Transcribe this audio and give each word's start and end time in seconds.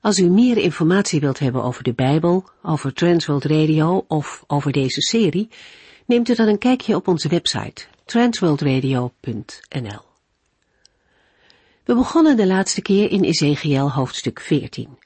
Als 0.00 0.18
u 0.18 0.28
meer 0.28 0.56
informatie 0.56 1.20
wilt 1.20 1.38
hebben 1.38 1.62
over 1.62 1.82
de 1.82 1.92
Bijbel, 1.92 2.44
over 2.62 2.92
Transworld 2.92 3.44
Radio 3.44 4.04
of 4.08 4.44
over 4.46 4.72
deze 4.72 5.00
serie, 5.00 5.48
neemt 6.06 6.28
u 6.28 6.34
dan 6.34 6.48
een 6.48 6.58
kijkje 6.58 6.94
op 6.94 7.08
onze 7.08 7.28
website 7.28 7.84
transworldradio.nl. 8.04 10.02
We 11.84 11.94
begonnen 11.94 12.36
de 12.36 12.46
laatste 12.46 12.82
keer 12.82 13.10
in 13.10 13.24
Ezekiel 13.24 13.90
hoofdstuk 13.90 14.40
14. 14.40 14.98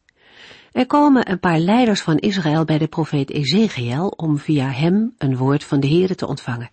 Er 0.73 0.87
komen 0.87 1.31
een 1.31 1.41
paar 1.41 1.59
leiders 1.59 2.01
van 2.01 2.19
Israël 2.19 2.65
bij 2.65 2.79
de 2.79 2.87
profeet 2.87 3.31
Ezekiel 3.31 4.09
om 4.09 4.39
via 4.39 4.71
hem 4.71 5.15
een 5.19 5.37
woord 5.37 5.65
van 5.65 5.81
de 5.81 5.89
Heere 5.89 6.15
te 6.15 6.27
ontvangen. 6.27 6.71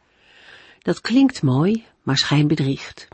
Dat 0.80 1.02
klinkt 1.02 1.42
mooi, 1.42 1.86
maar 2.02 2.18
schijnbedriegt. 2.18 3.08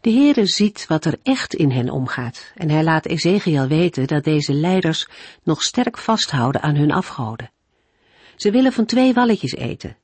De 0.00 0.10
Heere 0.10 0.46
ziet 0.46 0.86
wat 0.86 1.04
er 1.04 1.18
echt 1.22 1.54
in 1.54 1.70
hen 1.70 1.90
omgaat 1.90 2.52
en 2.54 2.70
hij 2.70 2.84
laat 2.84 3.06
Ezekiel 3.06 3.66
weten 3.66 4.06
dat 4.06 4.24
deze 4.24 4.52
leiders 4.52 5.08
nog 5.42 5.62
sterk 5.62 5.98
vasthouden 5.98 6.62
aan 6.62 6.74
hun 6.74 6.92
afgoden. 6.92 7.50
Ze 8.36 8.50
willen 8.50 8.72
van 8.72 8.84
twee 8.84 9.12
walletjes 9.12 9.54
eten. 9.54 9.96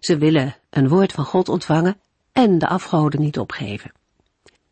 Ze 0.00 0.18
willen 0.18 0.56
een 0.70 0.88
woord 0.88 1.12
van 1.12 1.24
God 1.24 1.48
ontvangen 1.48 2.00
en 2.32 2.58
de 2.58 2.68
afgoden 2.68 3.20
niet 3.20 3.38
opgeven. 3.38 3.92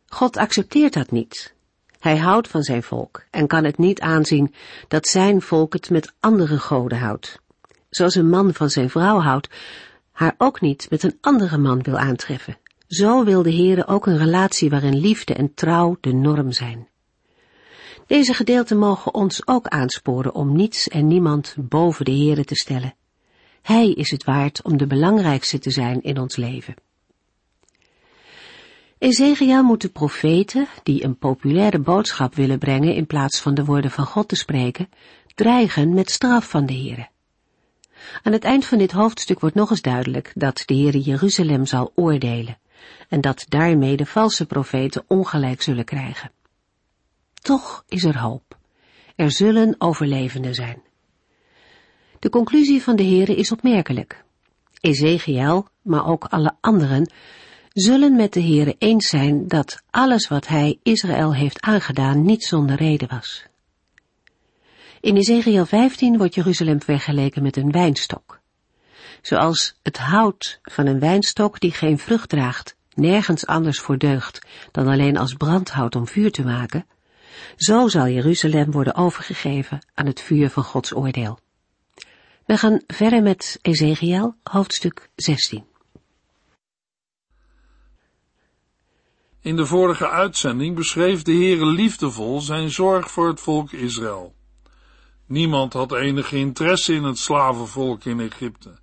God 0.08 0.36
accepteert 0.36 0.92
dat 0.92 1.10
niet. 1.10 1.54
Hij 1.98 2.16
houdt 2.16 2.48
van 2.48 2.62
zijn 2.62 2.82
volk 2.82 3.24
en 3.30 3.46
kan 3.46 3.64
het 3.64 3.78
niet 3.78 4.00
aanzien 4.00 4.54
dat 4.88 5.06
zijn 5.06 5.42
volk 5.42 5.72
het 5.72 5.90
met 5.90 6.12
andere 6.20 6.58
goden 6.58 6.98
houdt. 6.98 7.40
Zoals 7.90 8.14
een 8.14 8.28
man 8.28 8.54
van 8.54 8.70
zijn 8.70 8.90
vrouw 8.90 9.20
houdt, 9.20 9.48
haar 10.12 10.34
ook 10.38 10.60
niet 10.60 10.86
met 10.90 11.02
een 11.02 11.18
andere 11.20 11.58
man 11.58 11.82
wil 11.82 11.98
aantreffen. 11.98 12.58
Zo 12.88 13.24
wil 13.24 13.42
de 13.42 13.54
Heere 13.54 13.86
ook 13.86 14.06
een 14.06 14.18
relatie 14.18 14.70
waarin 14.70 14.96
liefde 14.96 15.34
en 15.34 15.54
trouw 15.54 15.96
de 16.00 16.12
norm 16.12 16.52
zijn. 16.52 16.88
Deze 18.06 18.34
gedeelten 18.34 18.78
mogen 18.78 19.14
ons 19.14 19.46
ook 19.46 19.66
aansporen 19.66 20.34
om 20.34 20.56
niets 20.56 20.88
en 20.88 21.06
niemand 21.06 21.54
boven 21.58 22.04
de 22.04 22.10
Heere 22.10 22.44
te 22.44 22.54
stellen. 22.54 22.94
Hij 23.62 23.90
is 23.90 24.10
het 24.10 24.24
waard 24.24 24.62
om 24.62 24.76
de 24.76 24.86
belangrijkste 24.86 25.58
te 25.58 25.70
zijn 25.70 26.02
in 26.02 26.18
ons 26.18 26.36
leven. 26.36 26.74
Ezekiel 28.98 29.62
moet 29.62 29.80
de 29.80 29.88
profeten, 29.88 30.66
die 30.82 31.04
een 31.04 31.18
populaire 31.18 31.78
boodschap 31.78 32.34
willen 32.34 32.58
brengen 32.58 32.94
in 32.94 33.06
plaats 33.06 33.40
van 33.40 33.54
de 33.54 33.64
woorden 33.64 33.90
van 33.90 34.06
God 34.06 34.28
te 34.28 34.36
spreken, 34.36 34.88
dreigen 35.34 35.94
met 35.94 36.10
straf 36.10 36.48
van 36.48 36.66
de 36.66 36.72
Heere. 36.72 37.08
Aan 38.22 38.32
het 38.32 38.44
eind 38.44 38.64
van 38.64 38.78
dit 38.78 38.92
hoofdstuk 38.92 39.40
wordt 39.40 39.56
nog 39.56 39.70
eens 39.70 39.82
duidelijk 39.82 40.32
dat 40.34 40.62
de 40.66 40.74
Heere 40.74 41.00
Jeruzalem 41.00 41.66
zal 41.66 41.92
oordelen 41.94 42.58
en 43.08 43.20
dat 43.20 43.44
daarmee 43.48 43.96
de 43.96 44.06
valse 44.06 44.46
profeten 44.46 45.04
ongelijk 45.06 45.62
zullen 45.62 45.84
krijgen. 45.84 46.30
Toch 47.34 47.84
is 47.88 48.04
er 48.04 48.18
hoop. 48.18 48.58
Er 49.16 49.32
zullen 49.32 49.74
overlevenden 49.78 50.54
zijn. 50.54 50.82
De 52.18 52.30
conclusie 52.30 52.82
van 52.82 52.96
de 52.96 53.04
Heere 53.04 53.34
is 53.34 53.52
opmerkelijk. 53.52 54.24
Ezekiel, 54.80 55.66
maar 55.82 56.06
ook 56.06 56.24
alle 56.24 56.56
anderen, 56.60 57.10
zullen 57.72 58.16
met 58.16 58.32
de 58.32 58.42
Heere 58.42 58.74
eens 58.78 59.08
zijn 59.08 59.48
dat 59.48 59.82
alles 59.90 60.28
wat 60.28 60.46
hij 60.46 60.78
Israël 60.82 61.34
heeft 61.34 61.60
aangedaan 61.60 62.24
niet 62.24 62.44
zonder 62.44 62.76
reden 62.76 63.08
was. 63.08 63.44
In 65.00 65.16
Ezekiel 65.16 65.66
15 65.66 66.18
wordt 66.18 66.34
Jeruzalem 66.34 66.82
vergeleken 66.82 67.42
met 67.42 67.56
een 67.56 67.70
wijnstok. 67.70 68.40
Zoals 69.22 69.74
het 69.82 69.98
hout 69.98 70.60
van 70.62 70.86
een 70.86 70.98
wijnstok 70.98 71.60
die 71.60 71.72
geen 71.72 71.98
vrucht 71.98 72.28
draagt, 72.28 72.75
nergens 72.96 73.46
anders 73.46 73.80
voor 73.80 73.98
deugt 73.98 74.46
dan 74.72 74.86
alleen 74.86 75.16
als 75.16 75.34
brandhout 75.34 75.96
om 75.96 76.06
vuur 76.06 76.30
te 76.30 76.44
maken, 76.44 76.86
zo 77.56 77.88
zal 77.88 78.08
Jeruzalem 78.08 78.70
worden 78.70 78.94
overgegeven 78.94 79.86
aan 79.94 80.06
het 80.06 80.20
vuur 80.20 80.50
van 80.50 80.62
Gods 80.62 80.94
oordeel. 80.94 81.38
We 82.46 82.56
gaan 82.56 82.80
verder 82.86 83.22
met 83.22 83.58
Ezekiel, 83.62 84.34
hoofdstuk 84.42 85.10
16. 85.14 85.64
In 89.40 89.56
de 89.56 89.66
vorige 89.66 90.08
uitzending 90.08 90.74
beschreef 90.74 91.22
de 91.22 91.32
Heere 91.32 91.66
liefdevol 91.66 92.40
zijn 92.40 92.70
zorg 92.70 93.10
voor 93.10 93.28
het 93.28 93.40
volk 93.40 93.72
Israël. 93.72 94.34
Niemand 95.26 95.72
had 95.72 95.92
enige 95.92 96.36
interesse 96.36 96.94
in 96.94 97.04
het 97.04 97.18
slavenvolk 97.18 98.04
in 98.04 98.20
Egypte. 98.20 98.78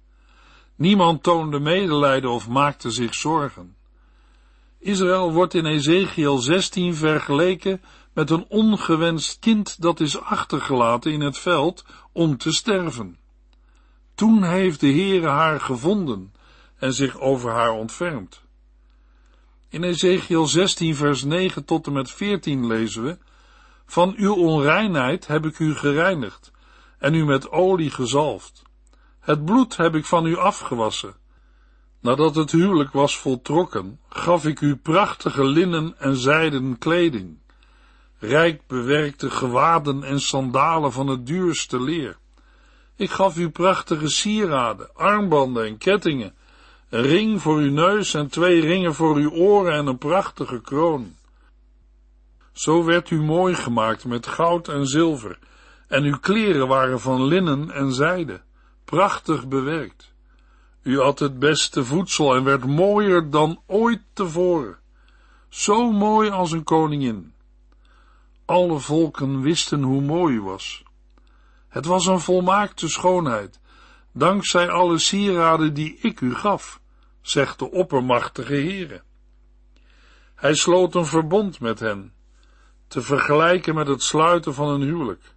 Niemand 0.76 1.24
toonde 1.24 1.60
medelijden 1.60 2.30
of 2.30 2.48
maakte 2.48 2.92
zich 2.92 3.14
zorgen. 3.14 3.76
Israël 4.84 5.32
wordt 5.32 5.54
in 5.54 5.66
Ezekiel 5.66 6.38
16 6.38 6.96
vergeleken 6.96 7.82
met 8.14 8.30
een 8.30 8.46
ongewenst 8.48 9.40
kind 9.40 9.82
dat 9.82 10.00
is 10.00 10.20
achtergelaten 10.20 11.12
in 11.12 11.22
het 11.22 11.38
veld 11.38 11.86
om 12.12 12.38
te 12.38 12.52
sterven. 12.52 13.18
Toen 14.16 14.44
heeft 14.44 14.80
de 14.80 14.92
Heere 14.92 15.28
haar 15.28 15.60
gevonden 15.60 16.34
en 16.78 16.94
zich 16.94 17.20
over 17.20 17.52
haar 17.52 17.72
ontfermd. 17.72 18.42
In 19.70 19.84
Ezekiel 19.84 20.48
16 20.48 20.96
vers 20.96 21.24
9 21.24 21.66
tot 21.66 21.88
en 21.88 21.94
met 21.94 22.12
14 22.12 22.68
lezen 22.68 23.04
we, 23.04 23.18
Van 23.86 24.14
uw 24.18 24.36
onreinheid 24.36 25.28
heb 25.28 25.46
ik 25.46 25.60
u 25.60 25.76
gereinigd 25.76 26.52
en 26.98 27.14
u 27.14 27.26
met 27.26 27.52
olie 27.52 27.90
gezalfd. 27.90 28.62
Het 29.20 29.46
bloed 29.46 29.78
heb 29.78 29.96
ik 29.96 30.06
van 30.06 30.26
u 30.26 30.38
afgewassen 30.38 31.22
Nadat 32.04 32.36
het 32.36 32.52
huwelijk 32.52 32.92
was 32.92 33.18
voltrokken, 33.18 34.00
gaf 34.10 34.46
ik 34.46 34.62
u 34.62 34.76
prachtige 34.76 35.46
linnen 35.46 35.96
en 35.98 36.16
zijden 36.16 36.78
kleding, 36.78 37.38
rijk 38.20 38.68
bewerkte 38.68 39.30
gewaden 39.30 40.04
en 40.04 40.20
sandalen 40.20 40.92
van 40.92 41.08
het 41.08 41.26
duurste 41.26 41.82
leer. 41.82 42.18
Ik 42.96 43.10
gaf 43.10 43.38
u 43.38 43.50
prachtige 43.50 44.10
sieraden, 44.10 44.96
armbanden 44.96 45.66
en 45.66 45.78
kettingen, 45.78 46.34
een 46.90 47.02
ring 47.02 47.42
voor 47.42 47.58
uw 47.58 47.72
neus 47.72 48.14
en 48.14 48.28
twee 48.28 48.62
ringen 48.62 48.94
voor 48.94 49.16
uw 49.16 49.32
oren 49.32 49.74
en 49.74 49.88
een 49.88 49.98
prachtige 49.98 50.62
kroon. 50.62 51.16
Zo 52.52 52.84
werd 52.84 53.10
u 53.10 53.22
mooi 53.22 53.56
gemaakt 53.56 54.06
met 54.06 54.28
goud 54.28 54.68
en 54.68 54.86
zilver, 54.86 55.40
en 55.88 56.04
uw 56.04 56.20
kleren 56.20 56.68
waren 56.68 57.00
van 57.00 57.24
linnen 57.24 57.72
en 57.72 57.94
zijde, 57.94 58.42
prachtig 58.86 59.48
bewerkt. 59.48 60.13
U 60.84 61.00
had 61.00 61.20
het 61.20 61.40
beste 61.40 61.86
voedsel 61.86 62.36
en 62.36 62.44
werd 62.44 62.66
mooier 62.66 63.30
dan 63.30 63.62
ooit 63.66 64.02
tevoren. 64.14 64.78
Zo 65.50 65.92
mooi 65.92 66.30
als 66.30 66.52
een 66.52 66.64
koningin. 66.64 67.34
Alle 68.46 68.80
volken 68.80 69.42
wisten 69.42 69.82
hoe 69.82 70.02
mooi 70.02 70.36
u 70.36 70.42
was. 70.42 70.84
Het 71.68 71.86
was 71.86 72.06
een 72.06 72.20
volmaakte 72.20 72.90
schoonheid, 72.90 73.60
dankzij 74.12 74.70
alle 74.70 74.98
sieraden 74.98 75.74
die 75.74 75.98
ik 76.02 76.22
u 76.22 76.36
gaf, 76.36 76.82
zegt 77.22 77.60
de 77.60 77.72
oppermachtige 77.72 78.54
Heere. 78.54 79.02
Hij 80.36 80.54
sloot 80.54 80.96
een 80.96 81.06
verbond 81.06 81.60
met 81.60 81.80
hen, 81.80 82.14
te 82.88 83.02
vergelijken 83.02 83.76
met 83.76 83.88
het 83.88 84.04
sluiten 84.04 84.54
van 84.54 84.68
een 84.70 84.82
huwelijk. 84.82 85.36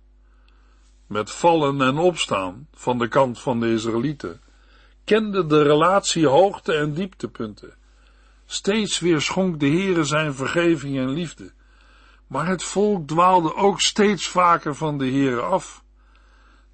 Met 1.07 1.31
vallen 1.31 1.81
en 1.81 1.99
opstaan 1.99 2.69
van 2.73 2.99
de 2.99 3.09
kant 3.09 3.41
van 3.41 3.61
de 3.61 3.73
Israëlieten 3.73 4.41
kende 5.07 5.47
de 5.47 5.63
relatie 5.63 6.27
hoogte 6.27 6.73
en 6.73 6.95
dieptepunten. 6.95 7.75
Steeds 8.47 8.99
weer 8.99 9.21
schonk 9.21 9.61
de 9.61 9.67
Heere 9.67 10.05
zijn 10.05 10.35
vergeving 10.35 10.99
en 10.99 11.11
liefde. 11.11 11.53
Maar 12.27 12.47
het 12.47 12.63
volk 12.63 13.07
dwaalde 13.07 13.55
ook 13.55 13.81
steeds 13.81 14.29
vaker 14.29 14.75
van 14.75 14.99
de 14.99 15.05
Heere 15.05 15.41
af. 15.41 15.85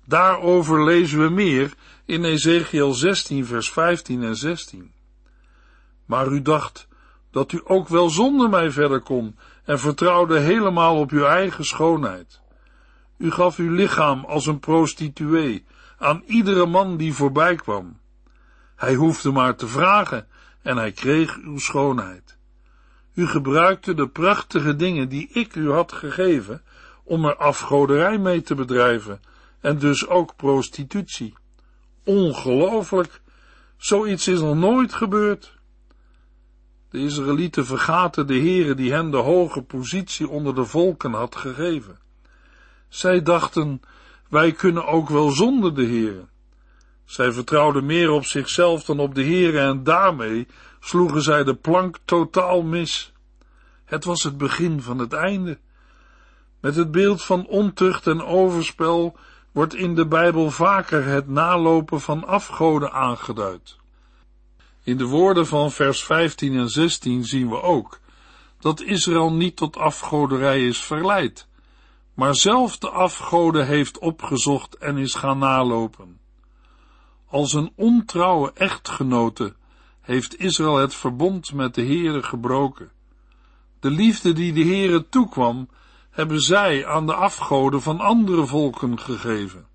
Daarover 0.05 0.85
lezen 0.85 1.23
we 1.23 1.29
meer 1.29 1.75
in 2.05 2.25
Ezekiel 2.25 2.93
16 2.93 3.47
vers 3.47 3.71
15 3.71 4.23
en 4.23 4.37
16. 4.37 4.93
Maar 6.05 6.27
u 6.27 6.43
dacht 6.43 6.89
dat 7.31 7.53
u 7.53 7.61
ook 7.65 7.89
wel 7.89 8.11
zonder 8.11 8.49
mij 8.49 8.71
verder 8.71 9.01
kon 9.01 9.37
en 9.65 9.79
vertrouwde 9.79 10.39
helemaal 10.39 10.99
op 10.99 11.11
uw 11.11 11.25
eigen 11.25 11.65
schoonheid. 11.65 12.41
U 13.17 13.31
gaf 13.31 13.57
uw 13.59 13.73
lichaam 13.73 14.25
als 14.25 14.47
een 14.47 14.61
prostituee 14.61 15.65
aan 15.99 16.23
iedere 16.27 16.67
man 16.67 16.97
die 16.97 17.15
voorbij 17.15 17.55
kwam. 17.55 18.01
Hij 18.83 18.95
hoefde 18.95 19.31
maar 19.31 19.57
te 19.57 19.67
vragen 19.67 20.27
en 20.63 20.77
hij 20.77 20.93
kreeg 20.93 21.37
uw 21.37 21.59
schoonheid. 21.59 22.37
U 23.15 23.27
gebruikte 23.27 23.95
de 23.95 24.09
prachtige 24.09 24.77
dingen 24.77 25.09
die 25.09 25.29
ik 25.33 25.55
u 25.55 25.71
had 25.71 25.93
gegeven 25.93 26.63
om 27.05 27.25
er 27.25 27.37
afgoderij 27.37 28.19
mee 28.19 28.43
te 28.43 28.55
bedrijven 28.55 29.21
en 29.61 29.79
dus 29.79 30.07
ook 30.07 30.37
prostitutie. 30.37 31.35
Ongelooflijk, 32.05 33.21
zoiets 33.77 34.29
is 34.29 34.41
nog 34.41 34.57
nooit 34.57 34.93
gebeurd. 34.93 35.59
De 36.91 36.99
Israëlieten 36.99 37.67
vergaten 37.67 38.27
de 38.27 38.39
Heere 38.39 38.75
die 38.75 38.93
hen 38.93 39.11
de 39.11 39.17
hoge 39.17 39.63
positie 39.63 40.29
onder 40.29 40.55
de 40.55 40.65
volken 40.65 41.13
had 41.13 41.37
gegeven. 41.37 41.99
Zij 42.89 43.23
dachten, 43.23 43.83
wij 44.29 44.53
kunnen 44.53 44.87
ook 44.87 45.09
wel 45.09 45.31
zonder 45.31 45.75
de 45.75 45.87
Heere. 45.87 46.31
Zij 47.05 47.33
vertrouwden 47.33 47.87
meer 47.87 48.11
op 48.11 48.25
zichzelf 48.25 48.85
dan 48.85 48.99
op 48.99 49.15
de 49.15 49.25
Heere 49.25 49.59
en 49.59 49.85
daarmee 49.85 50.47
sloegen 50.81 51.23
zij 51.23 51.45
de 51.45 51.55
plank 51.55 51.99
totaal 52.05 52.63
mis. 52.63 53.13
Het 53.85 54.05
was 54.05 54.23
het 54.23 54.39
begin 54.39 54.83
van 54.83 54.99
het 54.99 55.13
einde. 55.13 55.59
Met 56.61 56.77
het 56.77 56.91
beeld 56.91 57.23
van 57.23 57.47
ontucht 57.47 58.07
en 58.07 58.25
overspel 58.25 59.17
wordt 59.53 59.75
in 59.75 59.95
de 59.95 60.07
Bijbel 60.07 60.51
vaker 60.51 61.05
het 61.05 61.29
nalopen 61.29 62.01
van 62.01 62.25
afgoden 62.27 62.93
aangeduid. 62.93 63.77
In 64.85 64.97
de 64.97 65.05
woorden 65.05 65.47
van 65.47 65.71
vers 65.71 66.05
15 66.05 66.59
en 66.59 66.69
16 66.69 67.25
zien 67.25 67.49
we 67.49 67.63
ook 67.63 68.01
dat 68.61 68.81
Israël 68.81 69.33
niet 69.33 69.57
tot 69.57 69.77
afgoderij 69.77 70.67
is 70.67 70.81
verleid, 70.81 71.47
maar 72.15 72.35
zelf 72.35 72.79
de 72.79 72.91
afgoden 72.91 73.67
heeft 73.67 73.99
opgezocht 73.99 74.77
en 74.77 74.97
is 74.97 75.15
gaan 75.15 75.39
nalopen. 75.39 76.22
Als 77.33 77.53
een 77.53 77.73
ontrouwe 77.77 78.53
echtgenote 78.55 79.55
heeft 80.01 80.39
Israël 80.39 80.77
het 80.77 80.95
verbond 80.95 81.53
met 81.53 81.75
de 81.75 81.83
Heere 81.83 82.23
gebroken. 82.23 82.91
De 83.81 83.91
liefde 83.91 84.33
die 84.33 84.53
de 84.53 84.65
Heere 84.65 85.09
toekwam, 85.09 85.69
hebben 86.11 86.41
zij 86.41 86.87
aan 86.87 87.07
de 87.07 87.15
afgoden 87.15 87.83
van 87.83 88.01
andere 88.01 88.47
volken 88.47 88.99
gegeven. 88.99 89.67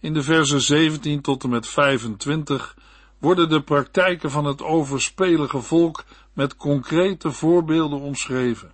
In 0.00 0.12
de 0.14 0.22
versen 0.22 0.60
17 0.60 1.20
tot 1.20 1.44
en 1.44 1.50
met 1.50 1.66
25 1.66 2.76
worden 3.18 3.48
de 3.48 3.62
praktijken 3.62 4.30
van 4.30 4.44
het 4.44 4.62
overspelige 4.62 5.60
volk 5.60 6.04
met 6.32 6.56
concrete 6.56 7.32
voorbeelden 7.32 8.00
omschreven. 8.00 8.72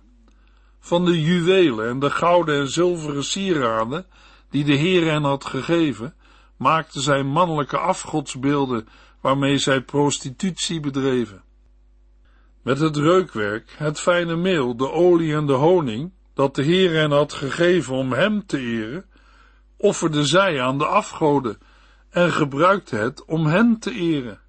Van 0.79 1.05
de 1.05 1.21
juwelen 1.21 1.89
en 1.89 1.99
de 1.99 2.09
gouden 2.09 2.59
en 2.59 2.69
zilveren 2.69 3.23
sieraden 3.23 4.05
die 4.49 4.63
de 4.63 4.75
Heer 4.75 5.11
hen 5.11 5.23
had 5.23 5.45
gegeven, 5.45 6.15
maakten 6.57 7.01
zij 7.01 7.23
mannelijke 7.23 7.77
afgodsbeelden 7.77 8.87
waarmee 9.21 9.57
zij 9.57 9.81
prostitutie 9.81 10.79
bedreven. 10.79 11.43
Met 12.61 12.79
het 12.79 12.97
reukwerk, 12.97 13.75
het 13.77 13.99
fijne 13.99 14.35
meel, 14.35 14.77
de 14.77 14.91
olie 14.91 15.35
en 15.35 15.45
de 15.45 15.53
honing, 15.53 16.11
dat 16.33 16.55
de 16.55 16.63
Heer 16.63 16.93
hen 16.93 17.11
had 17.11 17.33
gegeven 17.33 17.95
om 17.95 18.13
hem 18.13 18.45
te 18.45 18.57
eren, 18.57 19.05
offerde 19.77 20.25
zij 20.25 20.61
aan 20.61 20.77
de 20.77 20.85
afgoden 20.85 21.57
en 22.09 22.31
gebruikte 22.31 22.95
het 22.95 23.25
om 23.25 23.45
hen 23.45 23.79
te 23.79 23.91
eren. 23.91 24.39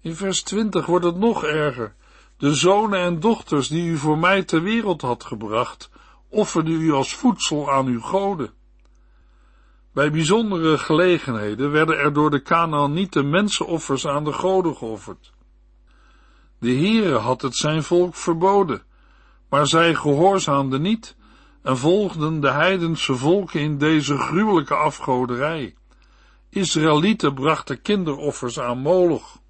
In 0.00 0.16
vers 0.16 0.42
20 0.42 0.86
wordt 0.86 1.04
het 1.04 1.16
nog 1.16 1.44
erger. 1.44 1.94
De 2.36 2.54
zonen 2.54 3.00
en 3.00 3.20
dochters 3.20 3.68
die 3.68 3.90
u 3.90 3.96
voor 3.96 4.18
mij 4.18 4.42
ter 4.42 4.62
wereld 4.62 5.02
had 5.02 5.24
gebracht, 5.24 5.90
offerde 6.28 6.70
u 6.70 6.92
als 6.92 7.14
voedsel 7.14 7.72
aan 7.72 7.86
uw 7.86 8.00
goden. 8.00 8.52
Bij 9.96 10.10
bijzondere 10.10 10.78
gelegenheden 10.78 11.70
werden 11.70 11.98
er 11.98 12.12
door 12.12 12.30
de 12.30 12.40
Kanaanieten 12.40 13.30
mensenoffers 13.30 14.06
aan 14.06 14.24
de 14.24 14.32
goden 14.32 14.76
geofferd. 14.76 15.32
De 16.58 16.70
Heere 16.70 17.14
had 17.14 17.42
het 17.42 17.56
zijn 17.56 17.82
volk 17.82 18.14
verboden, 18.14 18.82
maar 19.48 19.66
zij 19.66 19.94
gehoorzaamden 19.94 20.82
niet 20.82 21.16
en 21.62 21.78
volgden 21.78 22.40
de 22.40 22.50
heidense 22.50 23.14
volken 23.14 23.60
in 23.60 23.78
deze 23.78 24.18
gruwelijke 24.18 24.74
afgoderij. 24.74 25.74
Israëlieten 26.50 27.34
brachten 27.34 27.82
kinderoffers 27.82 28.60
aan 28.60 28.78
Moloch. 28.78 29.40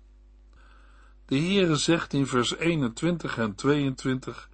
De 1.26 1.38
Heere 1.38 1.76
zegt 1.76 2.12
in 2.12 2.26
vers 2.26 2.56
21 2.56 3.38
en 3.38 3.54
22, 3.54 4.48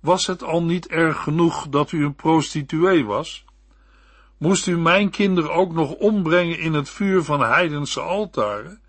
was 0.00 0.26
het 0.26 0.42
al 0.42 0.62
niet 0.62 0.86
erg 0.86 1.22
genoeg 1.22 1.68
dat 1.68 1.92
u 1.92 2.04
een 2.04 2.14
prostituee 2.14 3.04
was? 3.04 3.45
Moest 4.38 4.66
u 4.66 4.78
mijn 4.78 5.10
kinderen 5.10 5.52
ook 5.52 5.72
nog 5.72 5.92
ombrengen 5.92 6.58
in 6.58 6.74
het 6.74 6.88
vuur 6.88 7.22
van 7.22 7.40
heidense 7.40 8.00
altaren? 8.00 8.80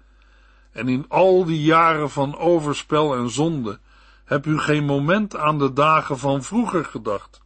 En 0.71 0.87
in 0.87 1.05
al 1.07 1.45
die 1.45 1.61
jaren 1.61 2.09
van 2.09 2.37
overspel 2.37 3.15
en 3.15 3.29
zonde 3.29 3.79
heb 4.25 4.45
u 4.45 4.59
geen 4.59 4.85
moment 4.85 5.35
aan 5.35 5.59
de 5.59 5.73
dagen 5.73 6.17
van 6.17 6.43
vroeger 6.43 6.85
gedacht, 6.85 7.41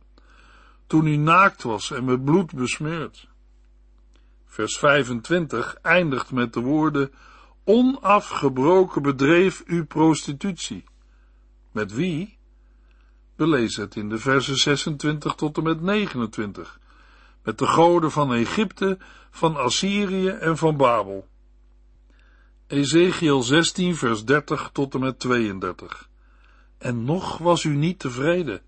toen 0.88 1.06
u 1.08 1.16
naakt 1.16 1.64
was 1.64 1.92
en 1.92 2.06
met 2.06 2.26
bloed 2.26 2.54
besmeurd. 2.54 3.28
Vers 4.46 4.78
25 4.78 5.76
eindigt 5.82 6.32
met 6.32 6.54
de 6.54 6.60
woorden, 6.60 7.12
onafgebroken 7.64 9.02
bedreef 9.02 9.64
u 9.66 9.84
prostitutie. 9.84 10.84
Met 11.72 11.94
wie? 11.94 12.38
We 13.36 13.48
lezen 13.48 13.84
het 13.84 13.96
in 13.96 14.10
de 14.10 14.18
versen 14.18 14.56
26 14.56 15.34
tot 15.34 15.58
en 15.58 15.64
met 15.64 15.82
29 15.82 16.80
met 17.44 17.58
de 17.58 17.68
goden 17.68 18.12
van 18.12 18.34
Egypte, 18.34 18.98
van 19.32 19.56
Assyrië 19.56 20.28
en 20.28 20.58
van 20.58 20.78
Babel. 20.78 21.28
Ezekiel 22.68 23.42
16, 23.42 23.96
vers 23.96 24.26
30 24.26 24.70
tot 24.74 24.94
en 24.94 25.00
met 25.00 25.20
32. 25.20 26.10
En 26.78 27.04
nog 27.04 27.38
was 27.38 27.64
u 27.64 27.76
niet 27.76 28.00
tevreden. 28.00 28.62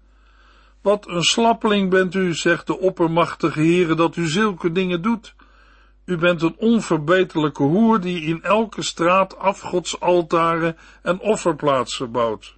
Wat 0.81 1.07
een 1.07 1.23
slappeling 1.23 1.89
bent 1.89 2.13
u, 2.13 2.33
zegt 2.33 2.67
de 2.67 2.79
oppermachtige 2.79 3.59
Heere, 3.59 3.95
dat 3.95 4.15
u 4.15 4.27
zulke 4.27 4.71
dingen 4.71 5.01
doet. 5.01 5.35
U 6.05 6.17
bent 6.17 6.41
een 6.41 6.55
onverbeterlijke 6.57 7.63
hoer 7.63 7.99
die 7.99 8.21
in 8.21 8.43
elke 8.43 8.81
straat 8.81 9.37
afgodsaltaren 9.37 10.77
en 11.01 11.19
offerplaatsen 11.19 12.11
bouwt. 12.11 12.55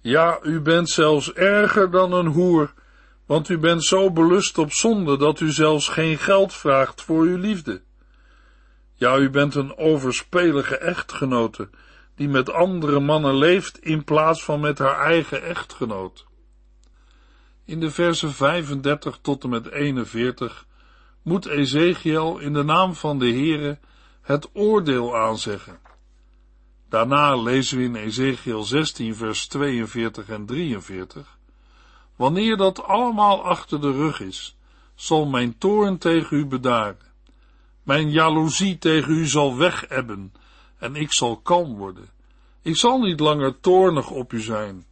Ja, 0.00 0.38
u 0.42 0.60
bent 0.60 0.90
zelfs 0.90 1.32
erger 1.32 1.90
dan 1.90 2.12
een 2.12 2.26
hoer, 2.26 2.72
want 3.30 3.48
u 3.48 3.58
bent 3.58 3.84
zo 3.84 4.10
belust 4.10 4.58
op 4.58 4.72
zonde 4.72 5.16
dat 5.16 5.40
u 5.40 5.50
zelfs 5.50 5.88
geen 5.88 6.18
geld 6.18 6.54
vraagt 6.54 7.02
voor 7.02 7.22
uw 7.22 7.36
liefde. 7.36 7.82
Ja, 8.94 9.16
u 9.16 9.30
bent 9.30 9.54
een 9.54 9.76
overspelige 9.76 10.78
echtgenote, 10.78 11.68
die 12.14 12.28
met 12.28 12.52
andere 12.52 13.00
mannen 13.00 13.34
leeft 13.34 13.78
in 13.78 14.04
plaats 14.04 14.44
van 14.44 14.60
met 14.60 14.78
haar 14.78 15.00
eigen 15.00 15.42
echtgenoot. 15.42 16.26
In 17.64 17.80
de 17.80 17.90
versen 17.90 18.32
35 18.32 19.18
tot 19.22 19.44
en 19.44 19.50
met 19.50 19.70
41 19.70 20.66
moet 21.22 21.46
Ezekiel 21.46 22.38
in 22.38 22.52
de 22.52 22.62
naam 22.62 22.94
van 22.94 23.18
de 23.18 23.30
Heere 23.30 23.78
het 24.22 24.48
oordeel 24.52 25.16
aanzeggen. 25.16 25.78
Daarna 26.88 27.36
lezen 27.36 27.78
we 27.78 27.84
in 27.84 27.96
Ezekiel 27.96 28.62
16 28.62 29.14
vers 29.14 29.46
42 29.46 30.28
en 30.28 30.46
43 30.46 31.38
Wanneer 32.20 32.56
dat 32.56 32.82
allemaal 32.82 33.44
achter 33.44 33.80
de 33.80 33.92
rug 33.92 34.20
is, 34.20 34.56
zal 34.94 35.26
mijn 35.26 35.58
toorn 35.58 35.98
tegen 35.98 36.36
u 36.36 36.46
bedaren. 36.46 36.98
Mijn 37.82 38.10
jaloezie 38.10 38.78
tegen 38.78 39.12
u 39.12 39.26
zal 39.26 39.56
wegebben 39.56 40.32
en 40.78 40.96
ik 40.96 41.12
zal 41.12 41.36
kalm 41.36 41.76
worden. 41.76 42.08
Ik 42.62 42.76
zal 42.76 43.00
niet 43.00 43.20
langer 43.20 43.60
toornig 43.60 44.10
op 44.10 44.32
u 44.32 44.40
zijn, 44.40 44.84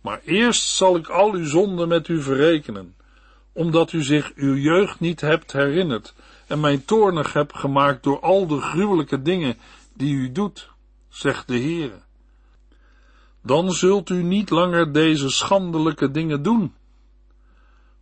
maar 0.00 0.20
eerst 0.24 0.68
zal 0.68 0.96
ik 0.96 1.08
al 1.08 1.32
uw 1.32 1.44
zonden 1.44 1.88
met 1.88 2.08
u 2.08 2.22
verrekenen, 2.22 2.96
omdat 3.52 3.92
u 3.92 4.02
zich 4.02 4.32
uw 4.34 4.54
jeugd 4.54 5.00
niet 5.00 5.20
hebt 5.20 5.52
herinnerd 5.52 6.14
en 6.46 6.60
mij 6.60 6.78
toornig 6.78 7.32
hebt 7.32 7.56
gemaakt 7.56 8.02
door 8.02 8.20
al 8.20 8.46
de 8.46 8.60
gruwelijke 8.60 9.22
dingen 9.22 9.58
die 9.94 10.14
u 10.14 10.32
doet, 10.32 10.70
zegt 11.08 11.48
de 11.48 11.58
Heere 11.58 12.04
dan 13.46 13.72
zult 13.72 14.10
u 14.10 14.22
niet 14.22 14.50
langer 14.50 14.92
deze 14.92 15.30
schandelijke 15.30 16.10
dingen 16.10 16.42
doen. 16.42 16.74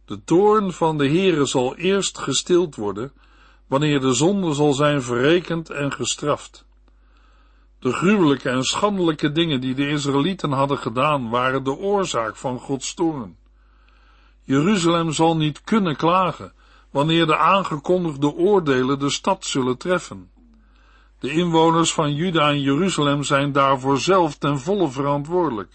De 0.04 0.24
toorn 0.24 0.72
van 0.72 0.98
de 0.98 1.08
Heere 1.08 1.46
zal 1.46 1.76
eerst 1.76 2.18
gestild 2.18 2.76
worden, 2.76 3.12
wanneer 3.66 4.00
de 4.00 4.14
zonde 4.14 4.52
zal 4.52 4.72
zijn 4.72 5.02
verrekend 5.02 5.70
en 5.70 5.92
gestraft. 5.92 6.66
De 7.78 7.92
gruwelijke 7.92 8.50
en 8.50 8.62
schandelijke 8.62 9.32
dingen 9.32 9.60
die 9.60 9.74
de 9.74 9.88
Israëlieten 9.88 10.50
hadden 10.50 10.78
gedaan, 10.78 11.30
waren 11.30 11.64
de 11.64 11.76
oorzaak 11.76 12.36
van 12.36 12.58
Gods 12.58 12.94
toorn. 12.94 13.36
Jeruzalem 14.42 15.12
zal 15.12 15.36
niet 15.36 15.60
kunnen 15.60 15.96
klagen, 15.96 16.52
wanneer 16.90 17.26
de 17.26 17.36
aangekondigde 17.36 18.34
oordelen 18.34 18.98
de 18.98 19.10
stad 19.10 19.44
zullen 19.44 19.76
treffen. 19.76 20.30
De 21.24 21.32
inwoners 21.32 21.92
van 21.92 22.14
Juda 22.14 22.48
en 22.48 22.60
Jeruzalem 22.60 23.22
zijn 23.22 23.52
daarvoor 23.52 23.98
zelf 23.98 24.36
ten 24.36 24.60
volle 24.60 24.90
verantwoordelijk, 24.90 25.72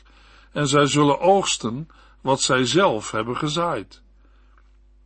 en 0.51 0.67
zij 0.67 0.85
zullen 0.85 1.19
oogsten 1.19 1.87
wat 2.21 2.41
zij 2.41 2.65
zelf 2.65 3.11
hebben 3.11 3.37
gezaaid. 3.37 4.01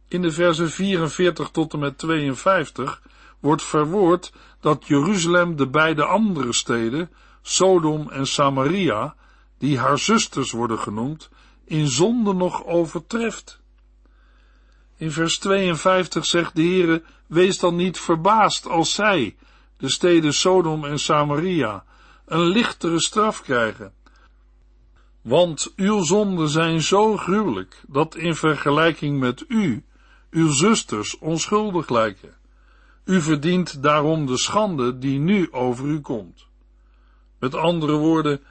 In 0.08 0.22
de 0.22 0.32
versen 0.32 0.70
44 0.70 1.50
tot 1.50 1.74
en 1.74 1.80
met 1.80 1.98
52 1.98 3.02
wordt 3.40 3.64
verwoord 3.64 4.34
dat 4.60 4.88
Jeruzalem 4.88 5.56
de 5.56 5.68
beide 5.68 6.06
andere 6.06 6.54
steden, 6.54 7.10
Sodom 7.42 8.10
en 8.10 8.28
Samaria, 8.28 9.16
die 9.58 9.80
haar 9.80 10.00
zusters 10.00 10.52
worden 10.52 10.80
genoemd, 10.80 11.30
in 11.66 11.88
zonde 11.88 12.34
nog 12.34 12.66
overtreft. 12.66 13.60
In 14.98 15.12
vers 15.12 15.40
52 15.40 16.26
zegt 16.26 16.56
de 16.56 16.62
Heere, 16.62 17.04
wees 17.28 17.60
dan 17.60 17.76
niet 17.76 18.00
verbaasd 18.00 18.68
als 18.68 18.94
zij, 18.94 19.36
de 19.78 19.90
steden 19.90 20.34
Sodom 20.34 20.86
en 20.86 21.00
Samaria, 21.00 21.84
een 22.26 22.44
lichtere 22.44 23.02
straf 23.02 23.42
krijgen. 23.42 23.94
Want 25.22 25.74
uw 25.76 26.04
zonden 26.04 26.50
zijn 26.50 26.82
zo 26.82 27.18
gruwelijk, 27.18 27.84
dat 27.88 28.16
in 28.16 28.36
vergelijking 28.36 29.20
met 29.20 29.46
u, 29.48 29.84
uw 30.32 30.52
zusters 30.52 31.18
onschuldig 31.18 31.90
lijken. 31.90 32.34
U 33.06 33.22
verdient 33.22 33.84
daarom 33.84 34.26
de 34.26 34.38
schande 34.38 34.98
die 34.98 35.20
nu 35.20 35.52
over 35.52 35.86
u 35.86 36.00
komt. 36.00 36.48
Met 37.40 37.56
andere 37.56 37.94
woorden, 37.94 38.42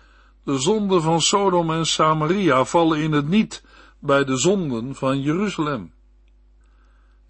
de 0.44 0.58
zonden 0.58 1.02
van 1.02 1.20
Sodom 1.20 1.70
en 1.70 1.86
Samaria 1.86 2.64
vallen 2.64 2.98
in 2.98 3.12
het 3.12 3.28
niet 3.28 3.64
bij 3.98 4.24
de 4.24 4.36
zonden 4.36 4.94
van 4.94 5.20
Jeruzalem. 5.20 5.92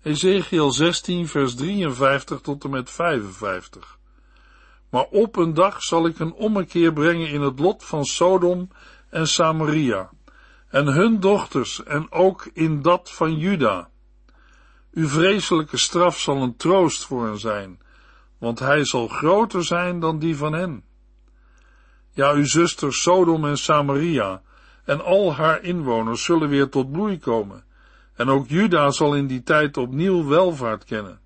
Ezekiel 0.02 0.72
16, 0.72 1.28
vers 1.28 1.54
53 1.54 2.40
tot 2.40 2.64
en 2.64 2.70
met 2.70 2.90
55. 2.90 3.98
Maar 4.90 5.04
op 5.10 5.36
een 5.36 5.54
dag 5.54 5.82
zal 5.82 6.06
ik 6.06 6.18
een 6.18 6.32
ommekeer 6.32 6.92
brengen 6.92 7.28
in 7.28 7.40
het 7.40 7.58
lot 7.58 7.84
van 7.84 8.04
Sodom 8.04 8.68
en 9.10 9.28
Samaria, 9.28 10.10
en 10.68 10.86
hun 10.86 11.20
dochters, 11.20 11.84
en 11.84 12.12
ook 12.12 12.50
in 12.52 12.82
dat 12.82 13.10
van 13.10 13.36
Juda. 13.36 13.88
Uw 14.92 15.08
vreselijke 15.08 15.76
straf 15.76 16.18
zal 16.18 16.42
een 16.42 16.56
troost 16.56 17.04
voor 17.04 17.26
hen 17.26 17.38
zijn, 17.38 17.80
want 18.38 18.58
hij 18.58 18.84
zal 18.84 19.08
groter 19.08 19.64
zijn 19.64 20.00
dan 20.00 20.18
die 20.18 20.36
van 20.36 20.52
hen. 20.52 20.84
Ja, 22.10 22.32
uw 22.32 22.46
zuster 22.46 22.94
Sodom 22.94 23.44
en 23.44 23.58
Samaria 23.58 24.42
en 24.84 25.04
al 25.04 25.34
haar 25.34 25.62
inwoners 25.62 26.24
zullen 26.24 26.48
weer 26.48 26.68
tot 26.68 26.92
bloei 26.92 27.18
komen, 27.18 27.64
en 28.22 28.28
ook 28.28 28.48
Juda 28.48 28.90
zal 28.90 29.14
in 29.14 29.26
die 29.26 29.42
tijd 29.42 29.76
opnieuw 29.76 30.26
welvaart 30.26 30.84
kennen. 30.84 31.20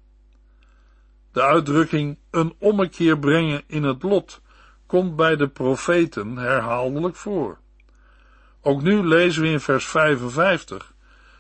De 1.32 1.42
uitdrukking 1.42 2.18
een 2.30 2.54
ommekeer 2.58 3.18
brengen 3.18 3.62
in 3.66 3.82
het 3.82 4.02
lot 4.02 4.40
komt 4.86 5.16
bij 5.16 5.36
de 5.36 5.48
profeten 5.48 6.36
herhaaldelijk 6.36 7.16
voor. 7.16 7.58
Ook 8.60 8.82
nu 8.82 9.02
lezen 9.06 9.42
we 9.42 9.48
in 9.48 9.60
vers 9.60 9.86
55, 9.86 10.94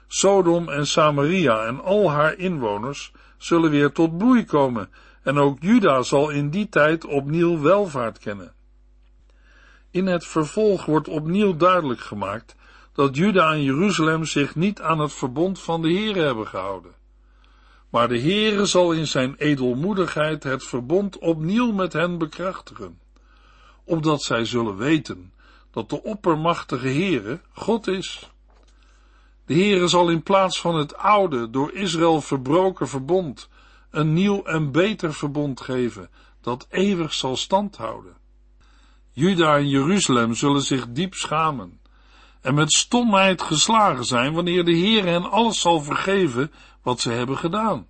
Sodom 0.06 0.68
en 0.68 0.86
Samaria 0.86 1.64
en 1.64 1.80
al 1.82 2.10
haar 2.10 2.38
inwoners 2.38 3.12
zullen 3.36 3.70
weer 3.70 3.92
tot 3.92 4.18
bloei 4.18 4.44
komen 4.44 4.90
en 5.22 5.38
ook 5.38 5.58
Juda 5.60 6.02
zal 6.02 6.30
in 6.30 6.50
die 6.50 6.68
tijd 6.68 7.04
opnieuw 7.04 7.60
welvaart 7.60 8.18
kennen. 8.18 8.52
In 9.90 10.06
het 10.06 10.26
vervolg 10.26 10.84
wordt 10.84 11.08
opnieuw 11.08 11.56
duidelijk 11.56 12.00
gemaakt 12.00 12.56
dat 12.96 13.16
Juda 13.16 13.52
en 13.52 13.62
Jeruzalem 13.62 14.24
zich 14.24 14.54
niet 14.54 14.80
aan 14.80 14.98
het 14.98 15.12
verbond 15.12 15.60
van 15.60 15.82
de 15.82 15.92
Heere 15.92 16.20
hebben 16.20 16.46
gehouden. 16.46 16.94
Maar 17.90 18.08
de 18.08 18.20
Heere 18.20 18.66
zal 18.66 18.92
in 18.92 19.06
zijn 19.06 19.34
edelmoedigheid 19.38 20.42
het 20.42 20.64
verbond 20.64 21.18
opnieuw 21.18 21.72
met 21.72 21.92
hen 21.92 22.18
bekrachtigen, 22.18 23.00
opdat 23.84 24.22
zij 24.22 24.44
zullen 24.44 24.76
weten 24.76 25.32
dat 25.70 25.90
de 25.90 26.02
oppermachtige 26.02 26.88
Heere 26.88 27.40
God 27.52 27.86
is. 27.86 28.30
De 29.46 29.54
Heere 29.54 29.88
zal 29.88 30.10
in 30.10 30.22
plaats 30.22 30.60
van 30.60 30.74
het 30.74 30.96
oude, 30.96 31.50
door 31.50 31.72
Israël 31.72 32.20
verbroken 32.20 32.88
verbond, 32.88 33.48
een 33.90 34.12
nieuw 34.12 34.42
en 34.42 34.72
beter 34.72 35.14
verbond 35.14 35.60
geven, 35.60 36.10
dat 36.40 36.66
eeuwig 36.70 37.12
zal 37.12 37.36
standhouden. 37.36 38.16
Juda 39.12 39.56
en 39.56 39.68
Jeruzalem 39.68 40.34
zullen 40.34 40.62
zich 40.62 40.86
diep 40.88 41.14
schamen 41.14 41.80
en 42.46 42.54
met 42.54 42.72
stomheid 42.72 43.42
geslagen 43.42 44.04
zijn 44.04 44.32
wanneer 44.32 44.64
de 44.64 44.72
Heer 44.72 45.04
hen 45.04 45.30
alles 45.30 45.60
zal 45.60 45.80
vergeven 45.80 46.52
wat 46.82 47.00
ze 47.00 47.10
hebben 47.10 47.36
gedaan. 47.36 47.86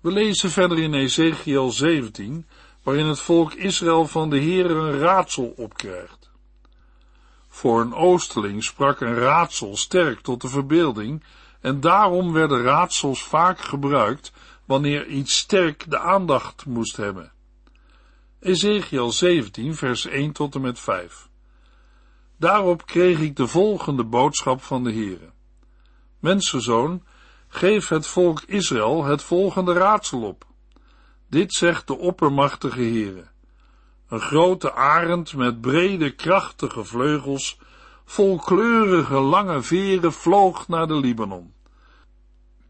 We 0.00 0.12
lezen 0.12 0.50
verder 0.50 0.78
in 0.78 0.94
Ezekiel 0.94 1.70
17, 1.70 2.46
waarin 2.82 3.06
het 3.06 3.20
volk 3.20 3.54
Israël 3.54 4.06
van 4.06 4.30
de 4.30 4.36
Heer 4.38 4.70
een 4.70 4.98
raadsel 4.98 5.54
opkrijgt. 5.56 6.30
Voor 7.48 7.80
een 7.80 7.94
oosterling 7.94 8.64
sprak 8.64 9.00
een 9.00 9.14
raadsel 9.14 9.76
sterk 9.76 10.20
tot 10.20 10.40
de 10.40 10.48
verbeelding 10.48 11.24
en 11.60 11.80
daarom 11.80 12.32
werden 12.32 12.62
raadsels 12.62 13.22
vaak 13.22 13.60
gebruikt 13.60 14.32
wanneer 14.64 15.06
iets 15.06 15.38
sterk 15.38 15.90
de 15.90 15.98
aandacht 15.98 16.66
moest 16.66 16.96
hebben. 16.96 17.32
Ezekiel 18.40 19.12
17, 19.12 19.74
vers 19.74 20.06
1 20.06 20.32
tot 20.32 20.54
en 20.54 20.60
met 20.60 20.80
5. 20.80 21.27
Daarop 22.38 22.86
kreeg 22.86 23.20
ik 23.20 23.36
de 23.36 23.46
volgende 23.46 24.04
boodschap 24.04 24.62
van 24.62 24.84
de 24.84 24.92
Heere. 24.92 25.30
Mensenzoon, 26.18 27.02
geef 27.48 27.88
het 27.88 28.06
volk 28.06 28.42
Israël 28.46 29.04
het 29.04 29.22
volgende 29.22 29.72
raadsel 29.72 30.22
op. 30.22 30.44
Dit 31.28 31.52
zegt 31.52 31.86
de 31.86 31.98
oppermachtige 31.98 32.80
Heere. 32.80 33.24
Een 34.08 34.20
grote 34.20 34.74
arend 34.74 35.34
met 35.34 35.60
brede, 35.60 36.10
krachtige 36.10 36.84
vleugels, 36.84 37.58
vol 38.04 38.38
kleurige, 38.38 39.14
lange 39.14 39.62
veren 39.62 40.12
vloog 40.12 40.68
naar 40.68 40.86
de 40.86 40.94
Libanon. 40.94 41.52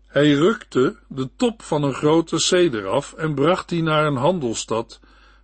Hij 0.06 0.32
rukte 0.32 0.96
de 1.08 1.30
top 1.36 1.62
van 1.62 1.82
een 1.82 1.94
grote 1.94 2.38
ceder 2.38 2.86
af 2.86 3.12
en 3.12 3.34
bracht 3.34 3.68
die 3.68 3.82
naar 3.82 4.06
een 4.06 4.16
handelsstad, 4.16 5.00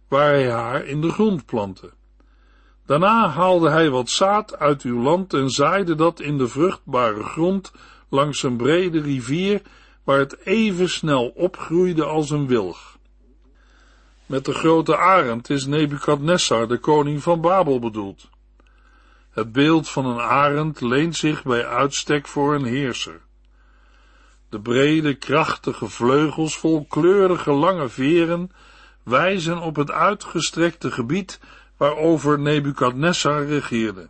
waar 0.09 0.33
hij 0.33 0.51
haar 0.51 0.85
in 0.85 1.01
de 1.01 1.11
grond 1.11 1.47
plantte. 1.47 1.93
Daarna 2.87 3.29
haalde 3.29 3.71
hij 3.71 3.91
wat 3.91 4.11
zaad 4.11 4.59
uit 4.59 4.83
uw 4.83 5.03
land 5.03 5.35
en 5.35 5.51
zaaide 5.51 5.95
dat 5.95 6.21
in 6.21 6.39
de 6.39 6.49
vruchtbare 6.49 7.23
grond 7.23 7.73
langs 8.09 8.43
een 8.43 8.57
brede 8.57 9.01
rivier, 9.01 9.63
waar 10.05 10.19
het 10.19 10.39
even 10.47 10.89
snel 10.89 11.29
opgroeide 11.29 12.05
als 12.05 12.31
een 12.31 12.47
wilg. 12.47 12.99
Met 14.27 14.45
de 14.45 14.55
grote 14.55 14.97
arend 14.97 15.51
is 15.51 15.67
Nebukadnessar, 15.67 16.69
de 16.69 16.79
koning 16.79 17.23
van 17.23 17.41
Babel, 17.41 17.79
bedoeld. 17.79 18.29
Het 19.31 19.53
beeld 19.53 19.89
van 19.89 20.07
een 20.07 20.21
arend 20.21 20.81
leent 20.81 21.17
zich 21.17 21.43
bij 21.43 21.67
uitstek 21.67 22.27
voor 22.27 22.55
een 22.55 22.65
heerser. 22.65 23.21
De 24.49 24.61
brede, 24.61 25.15
krachtige 25.15 25.89
vleugels 25.89 26.59
vol 26.59 26.85
kleurige 26.85 27.53
lange 27.53 27.89
veren 27.89 28.51
wijzen 29.03 29.59
op 29.59 29.77
het 29.77 29.91
uitgestrekte 29.91 30.91
gebied 30.91 31.41
waarover 31.77 32.39
Nebukadnessar 32.39 33.47
regeerde. 33.47 34.09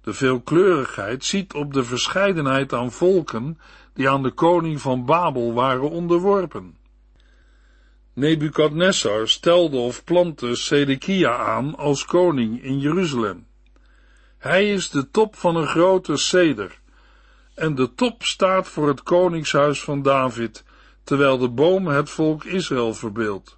De 0.00 0.12
veelkleurigheid 0.12 1.24
ziet 1.24 1.54
op 1.54 1.72
de 1.72 1.84
verscheidenheid 1.84 2.72
aan 2.72 2.92
volken 2.92 3.58
die 3.92 4.08
aan 4.08 4.22
de 4.22 4.30
koning 4.30 4.80
van 4.80 5.04
Babel 5.04 5.52
waren 5.52 5.90
onderworpen. 5.90 6.76
Nebukadnessar 8.12 9.28
stelde 9.28 9.76
of 9.76 10.04
plantte 10.04 10.54
Sedekia 10.54 11.36
aan 11.36 11.76
als 11.76 12.04
koning 12.04 12.62
in 12.62 12.78
Jeruzalem. 12.78 13.46
Hij 14.38 14.72
is 14.72 14.90
de 14.90 15.10
top 15.10 15.36
van 15.36 15.56
een 15.56 15.66
grote 15.66 16.16
ceder, 16.16 16.80
en 17.54 17.74
de 17.74 17.94
top 17.94 18.22
staat 18.22 18.68
voor 18.68 18.88
het 18.88 19.02
koningshuis 19.02 19.82
van 19.82 20.02
David, 20.02 20.64
terwijl 21.04 21.38
de 21.38 21.48
boom 21.48 21.86
het 21.86 22.10
volk 22.10 22.44
Israël 22.44 22.94
verbeeldt. 22.94 23.55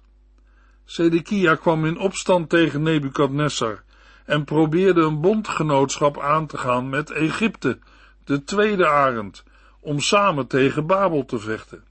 Sedekia 0.89 1.55
kwam 1.55 1.85
in 1.85 1.97
opstand 1.97 2.49
tegen 2.49 2.81
Nebukadnessar 2.81 3.83
en 4.25 4.43
probeerde 4.43 5.01
een 5.01 5.21
bondgenootschap 5.21 6.19
aan 6.19 6.47
te 6.47 6.57
gaan 6.57 6.89
met 6.89 7.11
Egypte, 7.11 7.79
de 8.23 8.43
tweede 8.43 8.87
arend, 8.87 9.43
om 9.79 9.99
samen 9.99 10.47
tegen 10.47 10.87
Babel 10.87 11.25
te 11.25 11.39
vechten. 11.39 11.83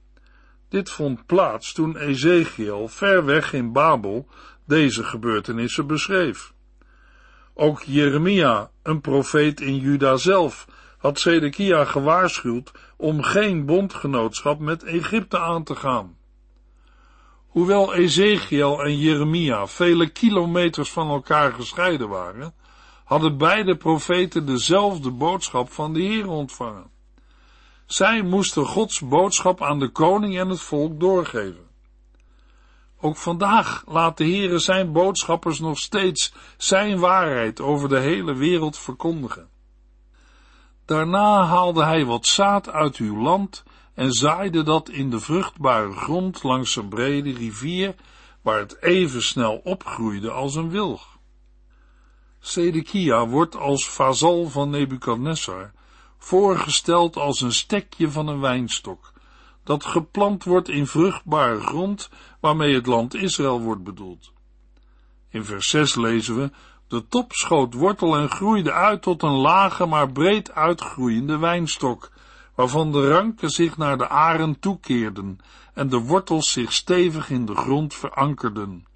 Dit 0.68 0.90
vond 0.90 1.26
plaats 1.26 1.72
toen 1.72 1.96
Ezekiel 1.96 2.88
ver 2.88 3.24
weg 3.24 3.52
in 3.52 3.72
Babel 3.72 4.28
deze 4.64 5.04
gebeurtenissen 5.04 5.86
beschreef. 5.86 6.52
Ook 7.54 7.82
Jeremia, 7.82 8.70
een 8.82 9.00
profeet 9.00 9.60
in 9.60 9.76
Juda 9.76 10.16
zelf, 10.16 10.66
had 10.98 11.18
Sedekia 11.18 11.84
gewaarschuwd 11.84 12.72
om 12.96 13.22
geen 13.22 13.66
bondgenootschap 13.66 14.58
met 14.58 14.82
Egypte 14.82 15.38
aan 15.38 15.64
te 15.64 15.74
gaan. 15.76 16.17
Hoewel 17.58 17.94
Ezekiel 17.94 18.82
en 18.82 18.98
Jeremia 18.98 19.66
vele 19.66 20.08
kilometers 20.08 20.92
van 20.92 21.08
elkaar 21.08 21.52
gescheiden 21.52 22.08
waren, 22.08 22.54
hadden 23.04 23.38
beide 23.38 23.76
profeten 23.76 24.46
dezelfde 24.46 25.10
boodschap 25.10 25.72
van 25.72 25.92
de 25.92 26.00
Heer 26.00 26.28
ontvangen. 26.28 26.90
Zij 27.86 28.22
moesten 28.22 28.66
Gods 28.66 29.00
boodschap 29.00 29.62
aan 29.62 29.78
de 29.78 29.88
koning 29.88 30.38
en 30.38 30.48
het 30.48 30.60
volk 30.60 31.00
doorgeven. 31.00 31.66
Ook 33.00 33.16
vandaag 33.16 33.84
laat 33.86 34.16
de 34.16 34.24
Heere 34.24 34.58
zijn 34.58 34.92
boodschappers 34.92 35.58
nog 35.58 35.78
steeds 35.78 36.34
zijn 36.56 36.98
waarheid 36.98 37.60
over 37.60 37.88
de 37.88 37.98
hele 37.98 38.34
wereld 38.34 38.78
verkondigen. 38.78 39.48
Daarna 40.84 41.44
haalde 41.44 41.84
hij 41.84 42.04
wat 42.04 42.26
zaad 42.26 42.70
uit 42.70 42.96
uw 42.96 43.22
land 43.22 43.64
en 43.98 44.12
zaaide 44.12 44.62
dat 44.62 44.88
in 44.88 45.10
de 45.10 45.20
vruchtbare 45.20 45.92
grond 45.92 46.42
langs 46.42 46.76
een 46.76 46.88
brede 46.88 47.32
rivier, 47.32 47.94
waar 48.42 48.58
het 48.58 48.82
even 48.82 49.22
snel 49.22 49.60
opgroeide 49.64 50.30
als 50.30 50.54
een 50.54 50.70
wilg. 50.70 51.18
Sedekia 52.40 53.26
wordt 53.26 53.56
als 53.56 53.88
vazal 53.88 54.48
van 54.48 54.70
Nebukadnessar 54.70 55.72
voorgesteld 56.18 57.16
als 57.16 57.40
een 57.40 57.52
stekje 57.52 58.10
van 58.10 58.28
een 58.28 58.40
wijnstok, 58.40 59.12
dat 59.64 59.84
geplant 59.84 60.44
wordt 60.44 60.68
in 60.68 60.86
vruchtbare 60.86 61.60
grond 61.60 62.10
waarmee 62.40 62.74
het 62.74 62.86
land 62.86 63.14
Israël 63.14 63.60
wordt 63.60 63.84
bedoeld. 63.84 64.32
In 65.30 65.44
vers 65.44 65.68
6 65.68 65.94
lezen 65.94 66.36
we, 66.36 66.50
de 66.88 67.08
top 67.08 67.32
schoot 67.32 67.74
wortel 67.74 68.16
en 68.16 68.30
groeide 68.30 68.72
uit 68.72 69.02
tot 69.02 69.22
een 69.22 69.36
lage 69.36 69.86
maar 69.86 70.12
breed 70.12 70.52
uitgroeiende 70.52 71.38
wijnstok, 71.38 72.10
waarvan 72.58 72.92
de 72.92 73.08
ranken 73.08 73.50
zich 73.50 73.76
naar 73.76 73.98
de 73.98 74.08
aren 74.08 74.58
toekeerden 74.58 75.38
en 75.74 75.88
de 75.88 75.98
wortels 75.98 76.52
zich 76.52 76.72
stevig 76.72 77.30
in 77.30 77.46
de 77.46 77.54
grond 77.54 77.94
verankerden. 77.94 78.86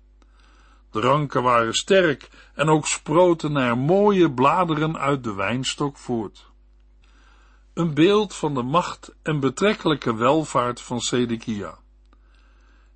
De 0.91 1.01
ranken 1.01 1.43
waren 1.43 1.75
sterk 1.75 2.29
en 2.55 2.69
ook 2.69 2.87
sproten 2.87 3.57
er 3.57 3.79
mooie 3.79 4.33
bladeren 4.33 4.99
uit 4.99 5.25
de 5.25 5.35
wijnstok 5.35 5.97
voort. 5.97 6.51
Een 7.75 7.95
beeld 7.95 8.35
van 8.35 8.55
de 8.55 8.63
macht 8.63 9.15
en 9.23 9.41
betrekkelijke 9.41 10.15
welvaart 10.15 10.81
van 10.81 11.01
Sedekia. 11.01 11.79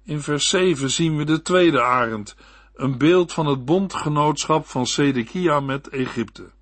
In 0.03 0.21
vers 0.21 0.49
7 0.49 0.91
zien 0.91 1.17
we 1.17 1.25
de 1.25 1.43
tweede 1.43 1.83
arend, 1.83 2.37
een 2.75 2.99
beeld 2.99 3.33
van 3.33 3.47
het 3.47 3.65
bondgenootschap 3.65 4.67
van 4.67 4.87
Sedekia 4.87 5.61
met 5.61 5.89
Egypte. 5.89 6.55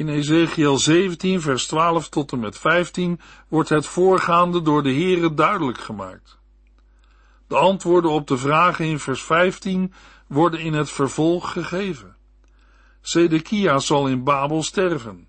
In 0.00 0.08
Ezekiel 0.08 0.78
17, 0.78 1.40
vers 1.40 1.66
12 1.66 2.08
tot 2.08 2.32
en 2.32 2.40
met 2.40 2.58
15 2.58 3.20
wordt 3.48 3.68
het 3.68 3.86
voorgaande 3.86 4.62
door 4.62 4.82
de 4.82 4.92
Heere 4.92 5.34
duidelijk 5.34 5.78
gemaakt. 5.78 6.38
De 7.46 7.56
antwoorden 7.56 8.10
op 8.10 8.26
de 8.26 8.36
vragen 8.36 8.84
in 8.84 8.98
vers 8.98 9.22
15 9.22 9.92
worden 10.26 10.60
in 10.60 10.72
het 10.72 10.90
vervolg 10.90 11.52
gegeven. 11.52 12.16
Sedekia 13.00 13.78
zal 13.78 14.08
in 14.08 14.24
Babel 14.24 14.62
sterven, 14.62 15.28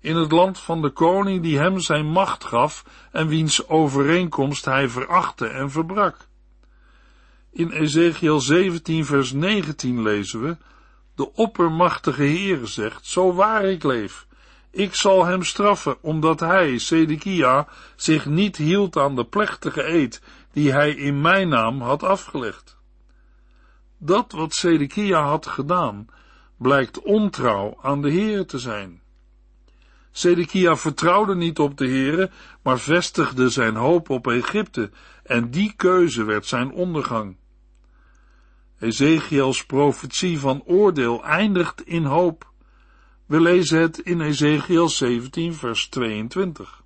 in 0.00 0.16
het 0.16 0.32
land 0.32 0.58
van 0.58 0.82
de 0.82 0.90
koning 0.90 1.42
die 1.42 1.58
hem 1.58 1.80
zijn 1.80 2.06
macht 2.06 2.44
gaf 2.44 2.84
en 3.12 3.26
wiens 3.26 3.68
overeenkomst 3.68 4.64
hij 4.64 4.88
verachtte 4.88 5.46
en 5.46 5.70
verbrak. 5.70 6.16
In 7.52 7.70
Ezekiel 7.70 8.40
17 8.40 9.04
vers 9.04 9.32
19 9.32 10.02
lezen 10.02 10.42
we, 10.42 10.56
de 11.14 11.32
oppermachtige 11.32 12.22
Heere 12.22 12.66
zegt, 12.66 13.06
zo 13.06 13.32
waar 13.32 13.64
ik 13.64 13.82
leef, 13.82 14.26
ik 14.70 14.94
zal 14.94 15.24
hem 15.24 15.42
straffen, 15.42 15.96
omdat 16.00 16.40
hij, 16.40 16.78
Sedekia, 16.78 17.68
zich 17.96 18.26
niet 18.26 18.56
hield 18.56 18.96
aan 18.96 19.16
de 19.16 19.24
plechtige 19.24 19.82
eed 19.82 20.22
die 20.52 20.72
hij 20.72 20.90
in 20.90 21.20
mijn 21.20 21.48
naam 21.48 21.80
had 21.80 22.02
afgelegd. 22.02 22.76
Dat 23.98 24.32
wat 24.32 24.54
Sedekia 24.54 25.22
had 25.22 25.46
gedaan, 25.46 26.06
blijkt 26.56 27.02
ontrouw 27.02 27.78
aan 27.82 28.02
de 28.02 28.10
Heer 28.10 28.46
te 28.46 28.58
zijn. 28.58 29.00
Sedekia 30.10 30.76
vertrouwde 30.76 31.34
niet 31.34 31.58
op 31.58 31.76
de 31.76 31.86
Heere, 31.86 32.30
maar 32.62 32.78
vestigde 32.78 33.48
zijn 33.48 33.76
hoop 33.76 34.10
op 34.10 34.26
Egypte, 34.26 34.90
en 35.22 35.50
die 35.50 35.72
keuze 35.76 36.24
werd 36.24 36.46
zijn 36.46 36.72
ondergang. 36.72 37.36
Ezekiels 38.82 39.66
profetie 39.66 40.38
van 40.38 40.62
oordeel 40.64 41.24
eindigt 41.24 41.86
in 41.86 42.04
hoop. 42.04 42.50
We 43.26 43.40
lezen 43.40 43.80
het 43.80 43.98
in 43.98 44.20
Ezekiel 44.20 44.88
17 44.88 45.54
vers 45.54 45.88
22. 45.88 46.82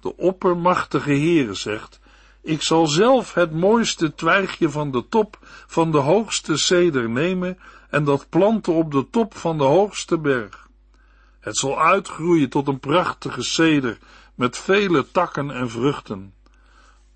De 0.00 0.16
oppermachtige 0.16 1.10
Heere 1.10 1.54
zegt, 1.54 2.00
ik 2.42 2.62
zal 2.62 2.86
zelf 2.86 3.34
het 3.34 3.52
mooiste 3.52 4.14
twijgje 4.14 4.70
van 4.70 4.90
de 4.90 5.08
top 5.08 5.38
van 5.66 5.92
de 5.92 5.98
hoogste 5.98 6.56
ceder 6.56 7.10
nemen 7.10 7.58
en 7.90 8.04
dat 8.04 8.28
planten 8.28 8.72
op 8.72 8.92
de 8.92 9.10
top 9.10 9.36
van 9.36 9.58
de 9.58 9.64
hoogste 9.64 10.18
berg. 10.18 10.68
Het 11.40 11.56
zal 11.56 11.80
uitgroeien 11.80 12.48
tot 12.48 12.68
een 12.68 12.80
prachtige 12.80 13.42
ceder 13.42 13.98
met 14.34 14.58
vele 14.58 15.10
takken 15.10 15.50
en 15.50 15.70
vruchten. 15.70 16.34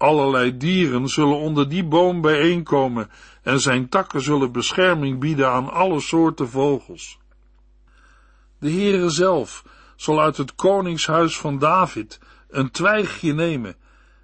Allerlei 0.00 0.56
dieren 0.56 1.08
zullen 1.08 1.36
onder 1.36 1.68
die 1.68 1.84
boom 1.84 2.20
bijeenkomen 2.20 3.10
en 3.42 3.60
zijn 3.60 3.88
takken 3.88 4.22
zullen 4.22 4.52
bescherming 4.52 5.18
bieden 5.18 5.48
aan 5.48 5.70
alle 5.72 6.00
soorten 6.00 6.48
vogels. 6.48 7.18
De 8.58 8.70
Heere 8.70 9.10
zelf 9.10 9.64
zal 9.96 10.20
uit 10.20 10.36
het 10.36 10.54
koningshuis 10.54 11.38
van 11.38 11.58
David 11.58 12.20
een 12.48 12.70
twijgje 12.70 13.32
nemen 13.32 13.76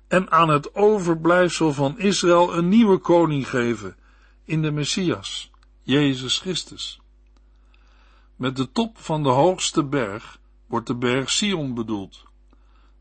en 0.08 0.30
aan 0.30 0.48
het 0.48 0.74
overblijfsel 0.74 1.72
van 1.72 1.98
Israël 1.98 2.56
een 2.56 2.68
nieuwe 2.68 2.98
koning 2.98 3.48
geven 3.48 3.96
in 4.44 4.62
de 4.62 4.70
Messias, 4.70 5.50
Jezus 5.82 6.38
Christus. 6.38 7.00
Met 8.36 8.56
de 8.56 8.70
top 8.72 8.98
van 8.98 9.22
de 9.22 9.28
hoogste 9.28 9.84
berg 9.84 10.38
wordt 10.66 10.86
de 10.86 10.96
berg 10.96 11.30
Sion 11.30 11.74
bedoeld. 11.74 12.25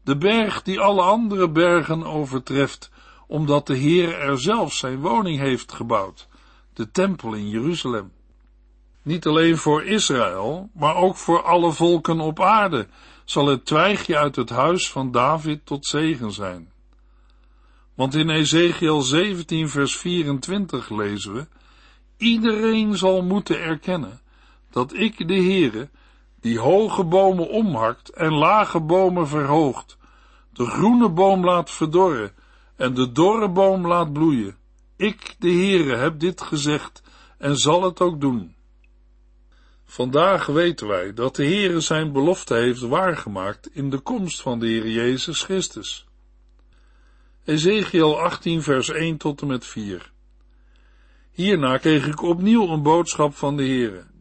De 0.06 0.18
berg 0.18 0.62
die 0.62 0.80
alle 0.80 1.02
andere 1.02 1.50
bergen 1.50 2.04
overtreft, 2.04 2.92
omdat 3.28 3.68
de 3.68 3.76
Heer 3.76 4.20
er 4.20 4.42
zelf 4.42 4.74
zijn 4.74 5.00
woning 5.00 5.40
heeft 5.40 5.74
gebouwd, 5.74 6.28
de 6.74 6.92
tempel 6.92 7.34
in 7.34 7.50
Jeruzalem. 7.50 8.12
Niet 9.02 9.26
alleen 9.26 9.58
voor 9.58 9.84
Israël, 9.84 10.70
maar 10.74 10.96
ook 10.96 11.16
voor 11.16 11.44
alle 11.44 11.72
volken 11.72 12.20
op 12.20 12.42
aarde 12.42 12.88
zal 13.24 13.48
het 13.48 13.66
twijgje 13.66 14.18
uit 14.18 14.36
het 14.36 14.50
huis 14.50 14.92
van 14.92 15.12
David 15.12 15.66
tot 15.66 15.86
zegen 15.86 16.32
zijn. 16.32 16.72
Want 17.96 18.16
in 18.16 18.30
Ezekiel 18.30 19.02
17 19.02 19.70
vers 19.70 19.98
24 19.98 20.90
lezen 20.90 21.34
we, 21.34 21.48
iedereen 22.18 22.98
zal 22.98 23.24
moeten 23.24 23.62
erkennen 23.62 24.22
dat 24.70 24.94
ik 24.94 25.28
de 25.28 25.42
Heere, 25.44 25.90
die 26.46 26.60
hoge 26.60 27.04
bomen 27.04 27.50
omhakt 27.50 28.10
en 28.10 28.34
lage 28.34 28.80
bomen 28.80 29.28
verhoogt, 29.28 29.98
de 30.54 30.66
groene 30.66 31.10
boom 31.10 31.46
laat 31.46 31.72
verdorren 31.72 32.32
en 32.76 32.94
de 32.94 33.12
dorre 33.12 33.50
boom 33.50 33.88
laat 33.88 34.14
bloeien. 34.14 34.58
Ik, 34.96 35.36
de 35.40 35.50
Heere, 35.50 35.96
heb 35.96 36.20
dit 36.20 36.42
gezegd 36.42 37.04
en 37.38 37.58
zal 37.58 37.84
het 37.84 38.02
ook 38.02 38.22
doen. 38.22 38.56
Vandaag 39.86 40.46
weten 40.46 40.88
wij 40.88 41.14
dat 41.14 41.36
de 41.36 41.46
Heere 41.46 41.80
zijn 41.80 42.12
belofte 42.12 42.56
heeft 42.56 42.82
waargemaakt 42.82 43.70
in 43.74 43.90
de 43.90 44.00
komst 44.00 44.42
van 44.42 44.60
de 44.60 44.68
Heer 44.68 44.90
Jezus 44.90 45.44
Christus. 45.44 46.06
Ezekiel 47.46 48.20
18 48.22 48.62
vers 48.62 48.90
1 48.90 49.18
tot 49.18 49.42
en 49.42 49.48
met 49.48 49.66
4 49.66 50.12
Hierna 51.32 51.78
kreeg 51.78 52.08
ik 52.08 52.22
opnieuw 52.22 52.68
een 52.68 52.84
boodschap 52.84 53.36
van 53.36 53.58
de 53.58 53.64
Heere. 53.64 54.14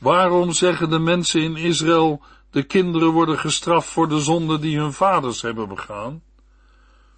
Waarom 0.00 0.52
zeggen 0.52 0.90
de 0.90 0.98
mensen 0.98 1.40
in 1.40 1.56
Israël, 1.56 2.22
de 2.50 2.62
kinderen 2.62 3.08
worden 3.08 3.38
gestraft 3.38 3.88
voor 3.88 4.08
de 4.08 4.20
zonde 4.20 4.58
die 4.58 4.78
hun 4.78 4.92
vaders 4.92 5.42
hebben 5.42 5.68
begaan? 5.68 6.22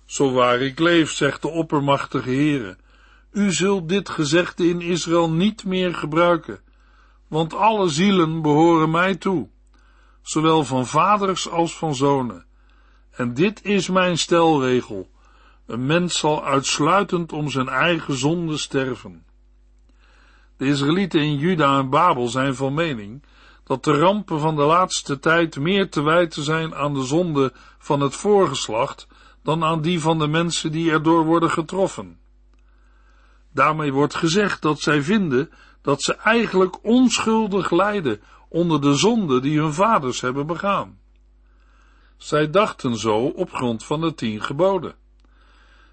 Zo 0.04 0.32
waar 0.32 0.60
ik 0.60 0.78
leef, 0.78 1.10
zegt 1.10 1.42
de 1.42 1.48
oppermachtige 1.48 2.30
Heere, 2.30 2.76
u 3.32 3.52
zult 3.52 3.88
dit 3.88 4.08
gezegde 4.08 4.68
in 4.68 4.80
Israël 4.80 5.30
niet 5.30 5.64
meer 5.64 5.94
gebruiken, 5.94 6.60
want 7.28 7.54
alle 7.54 7.88
zielen 7.88 8.42
behoren 8.42 8.90
mij 8.90 9.14
toe, 9.14 9.48
zowel 10.22 10.64
van 10.64 10.86
vaders 10.86 11.48
als 11.48 11.76
van 11.76 11.94
zonen. 11.94 12.44
En 13.10 13.34
dit 13.34 13.64
is 13.64 13.88
mijn 13.88 14.18
stelregel, 14.18 15.10
een 15.66 15.86
mens 15.86 16.18
zal 16.18 16.44
uitsluitend 16.44 17.32
om 17.32 17.50
zijn 17.50 17.68
eigen 17.68 18.14
zonde 18.14 18.56
sterven. 18.56 19.24
De 20.62 20.68
Israëlieten 20.68 21.20
in 21.20 21.36
Juda 21.36 21.78
en 21.78 21.90
Babel 21.90 22.28
zijn 22.28 22.54
van 22.54 22.74
mening 22.74 23.22
dat 23.64 23.84
de 23.84 23.92
rampen 23.92 24.40
van 24.40 24.56
de 24.56 24.62
laatste 24.62 25.18
tijd 25.18 25.58
meer 25.58 25.90
te 25.90 26.02
wijten 26.02 26.42
zijn 26.42 26.74
aan 26.74 26.94
de 26.94 27.04
zonde 27.04 27.52
van 27.78 28.00
het 28.00 28.14
voorgeslacht 28.14 29.06
dan 29.42 29.64
aan 29.64 29.80
die 29.80 30.00
van 30.00 30.18
de 30.18 30.26
mensen 30.26 30.72
die 30.72 30.90
erdoor 30.90 31.24
worden 31.24 31.50
getroffen. 31.50 32.18
Daarmee 33.52 33.92
wordt 33.92 34.14
gezegd 34.14 34.62
dat 34.62 34.80
zij 34.80 35.02
vinden 35.02 35.50
dat 35.80 36.02
ze 36.02 36.14
eigenlijk 36.14 36.84
onschuldig 36.84 37.70
lijden 37.70 38.20
onder 38.48 38.80
de 38.80 38.94
zonde 38.94 39.40
die 39.40 39.58
hun 39.58 39.74
vaders 39.74 40.20
hebben 40.20 40.46
begaan. 40.46 40.98
Zij 42.16 42.50
dachten 42.50 42.96
zo 42.96 43.16
op 43.18 43.52
grond 43.52 43.84
van 43.84 44.00
de 44.00 44.14
tien 44.14 44.42
geboden. 44.42 44.94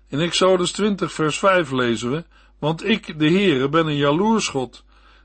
In 0.08 0.20
Exodus 0.20 0.72
20 0.72 1.12
vers 1.12 1.40
5 1.40 1.72
lezen 1.72 2.12
we, 2.12 2.26
want 2.60 2.86
ik, 2.86 3.20
de 3.20 3.30
Heere, 3.30 3.70
ben 3.70 3.88
een 3.88 3.96
jaloersgod, 3.96 4.84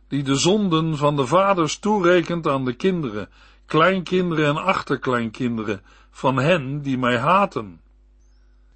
die 0.09 0.23
de 0.23 0.35
zonden 0.35 0.97
van 0.97 1.17
de 1.17 1.27
vaders 1.27 1.79
toerekent 1.79 2.47
aan 2.47 2.65
de 2.65 2.73
kinderen, 2.73 3.29
kleinkinderen 3.67 4.47
en 4.47 4.57
achterkleinkinderen, 4.57 5.83
van 6.11 6.37
hen 6.37 6.83
die 6.83 6.99
mij 6.99 7.19
haten. 7.19 7.81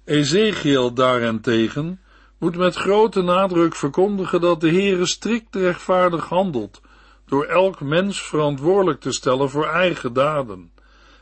Ezekiel 0.05 0.93
daarentegen 0.93 1.99
moet 2.37 2.57
met 2.57 2.75
grote 2.75 3.21
nadruk 3.21 3.75
verkondigen 3.75 4.41
dat 4.41 4.61
de 4.61 4.69
Heere 4.69 5.05
strikt 5.05 5.55
rechtvaardig 5.55 6.25
handelt, 6.25 6.81
door 7.25 7.45
elk 7.45 7.81
mens 7.81 8.21
verantwoordelijk 8.21 8.99
te 8.99 9.11
stellen 9.11 9.49
voor 9.49 9.65
eigen 9.65 10.13
daden, 10.13 10.71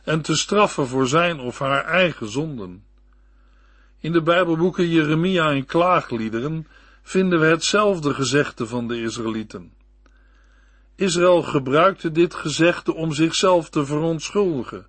en 0.03 0.21
te 0.21 0.35
straffen 0.35 0.87
voor 0.87 1.07
zijn 1.07 1.39
of 1.39 1.59
haar 1.59 1.85
eigen 1.85 2.29
zonden. 2.29 2.83
In 3.99 4.11
de 4.11 4.21
Bijbelboeken 4.21 4.89
Jeremia 4.89 5.49
en 5.49 5.65
Klaagliederen 5.65 6.67
vinden 7.07 7.39
we 7.39 7.45
hetzelfde 7.45 8.13
gezegde 8.13 8.67
van 8.67 8.87
de 8.87 9.01
Israëlieten. 9.01 9.73
Israël 10.95 11.41
gebruikte 11.41 12.11
dit 12.11 12.33
gezegde 12.33 12.93
om 12.93 13.11
zichzelf 13.11 13.69
te 13.69 13.85
verontschuldigen, 13.85 14.87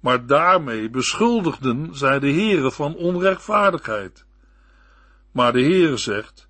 maar 0.00 0.26
daarmee 0.26 0.90
beschuldigden 0.90 1.94
zij 1.94 2.18
de 2.18 2.30
Heere 2.30 2.72
van 2.72 2.94
onrechtvaardigheid. 2.94 4.24
Maar 5.32 5.52
de 5.52 5.62
Heere 5.62 5.96
zegt, 5.96 6.48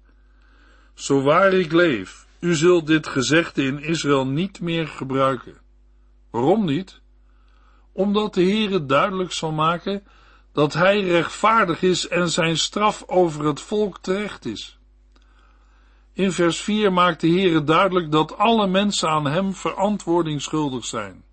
zo 0.95 1.23
waar 1.23 1.53
ik 1.53 1.73
leef, 1.73 2.27
u 2.41 2.55
zult 2.55 2.87
dit 2.87 3.07
gezegde 3.07 3.63
in 3.63 3.83
Israël 3.83 4.27
niet 4.27 4.61
meer 4.61 4.89
gebruiken. 4.89 5.57
Waarom 6.31 6.65
niet? 6.65 7.01
Omdat 7.93 8.35
de 8.35 8.43
Heere 8.43 8.87
duidelijk 8.87 9.33
zal 9.33 9.53
maken 9.53 10.03
dat 10.53 10.73
hij 10.73 11.01
rechtvaardig 11.01 11.83
is 11.83 12.09
en 12.09 12.29
zijn 12.29 12.57
straf 12.57 13.05
over 13.07 13.45
het 13.45 13.61
volk 13.61 13.99
terecht 13.99 14.45
is. 14.45 14.78
In 16.19 16.33
vers 16.33 16.61
4 16.61 16.93
maakt 16.93 17.21
de 17.21 17.29
Heere 17.29 17.65
duidelijk 17.65 18.11
dat 18.11 18.39
alle 18.39 18.67
mensen 18.67 19.09
aan 19.09 19.27
hem 19.27 19.55
verantwoording 19.55 20.43
schuldig 20.43 20.85
zijn. 20.85 21.25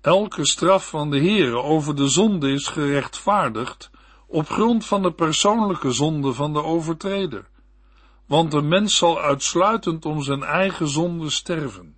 Elke 0.00 0.46
straf 0.46 0.88
van 0.88 1.10
de 1.10 1.18
Heere 1.18 1.62
over 1.62 1.96
de 1.96 2.08
zonde 2.08 2.52
is 2.52 2.66
gerechtvaardigd 2.66 3.90
op 4.26 4.48
grond 4.48 4.86
van 4.86 5.02
de 5.02 5.12
persoonlijke 5.12 5.92
zonde 5.92 6.32
van 6.32 6.52
de 6.52 6.62
overtreder, 6.62 7.48
want 8.26 8.50
de 8.50 8.62
mens 8.62 8.96
zal 8.96 9.20
uitsluitend 9.20 10.04
om 10.04 10.22
zijn 10.22 10.42
eigen 10.42 10.88
zonde 10.88 11.30
sterven. 11.30 11.96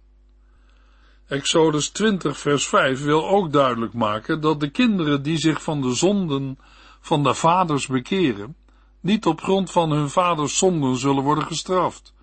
Exodus 1.27 1.89
20 1.89 2.39
vers 2.39 2.69
5 2.69 3.05
wil 3.05 3.29
ook 3.29 3.53
duidelijk 3.53 3.93
maken 3.93 4.41
dat 4.41 4.61
de 4.61 4.71
kinderen 4.71 5.23
die 5.23 5.39
zich 5.39 5.63
van 5.63 5.81
de 5.81 5.95
zonden 5.95 6.59
van 7.01 7.23
de 7.23 7.35
vaders 7.35 7.87
bekeren, 7.87 8.57
niet 9.05 9.27
op 9.27 9.41
grond 9.43 9.71
van 9.71 9.91
hun 9.91 10.11
vaders 10.11 10.59
zonden 10.59 10.97
zullen 10.97 11.23
worden 11.23 11.47
gestraft. 11.47 12.15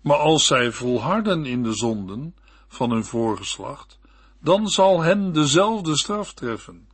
Maar 0.00 0.16
als 0.16 0.46
zij 0.46 0.72
volharden 0.72 1.46
in 1.46 1.62
de 1.62 1.72
zonden 1.72 2.34
van 2.68 2.90
hun 2.90 3.04
voorgeslacht, 3.04 3.98
dan 4.40 4.68
zal 4.68 5.00
hen 5.00 5.32
dezelfde 5.32 5.96
straf 5.96 6.32
treffen. 6.32 6.88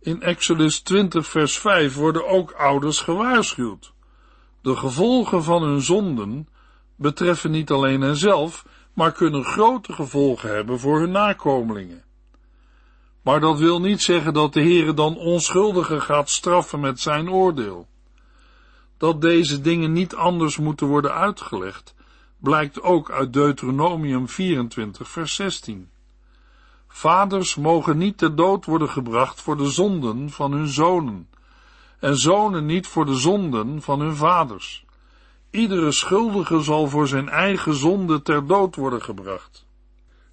In 0.00 0.22
Exodus 0.22 0.80
20 0.80 1.26
vers 1.26 1.58
5 1.58 1.94
worden 1.94 2.28
ook 2.28 2.52
ouders 2.52 3.00
gewaarschuwd. 3.00 3.92
De 4.62 4.76
gevolgen 4.76 5.44
van 5.44 5.62
hun 5.62 5.80
zonden 5.80 6.48
betreffen 6.96 7.50
niet 7.50 7.70
alleen 7.70 8.00
henzelf, 8.00 8.64
maar 8.92 9.12
kunnen 9.12 9.44
grote 9.44 9.92
gevolgen 9.92 10.54
hebben 10.54 10.78
voor 10.78 11.00
hun 11.00 11.10
nakomelingen. 11.10 12.04
Maar 13.22 13.40
dat 13.40 13.58
wil 13.58 13.80
niet 13.80 14.02
zeggen 14.02 14.34
dat 14.34 14.52
de 14.52 14.60
Heere 14.60 14.94
dan 14.94 15.16
onschuldigen 15.16 16.02
gaat 16.02 16.30
straffen 16.30 16.80
met 16.80 17.00
zijn 17.00 17.30
oordeel. 17.30 17.88
Dat 18.98 19.20
deze 19.20 19.60
dingen 19.60 19.92
niet 19.92 20.14
anders 20.14 20.56
moeten 20.56 20.86
worden 20.86 21.14
uitgelegd, 21.14 21.94
blijkt 22.38 22.82
ook 22.82 23.10
uit 23.10 23.32
Deuteronomium 23.32 24.28
24 24.28 25.08
vers 25.08 25.34
16. 25.34 25.88
Vaders 26.88 27.54
mogen 27.54 27.98
niet 27.98 28.18
ter 28.18 28.36
dood 28.36 28.64
worden 28.64 28.88
gebracht 28.88 29.40
voor 29.40 29.56
de 29.56 29.70
zonden 29.70 30.30
van 30.30 30.52
hun 30.52 30.68
zonen, 30.68 31.28
en 31.98 32.16
zonen 32.16 32.66
niet 32.66 32.86
voor 32.86 33.06
de 33.06 33.14
zonden 33.14 33.82
van 33.82 34.00
hun 34.00 34.16
vaders. 34.16 34.84
Iedere 35.50 35.92
schuldige 35.92 36.60
zal 36.60 36.88
voor 36.88 37.08
zijn 37.08 37.28
eigen 37.28 37.74
zonde 37.74 38.22
ter 38.22 38.46
dood 38.46 38.76
worden 38.76 39.02
gebracht. 39.02 39.66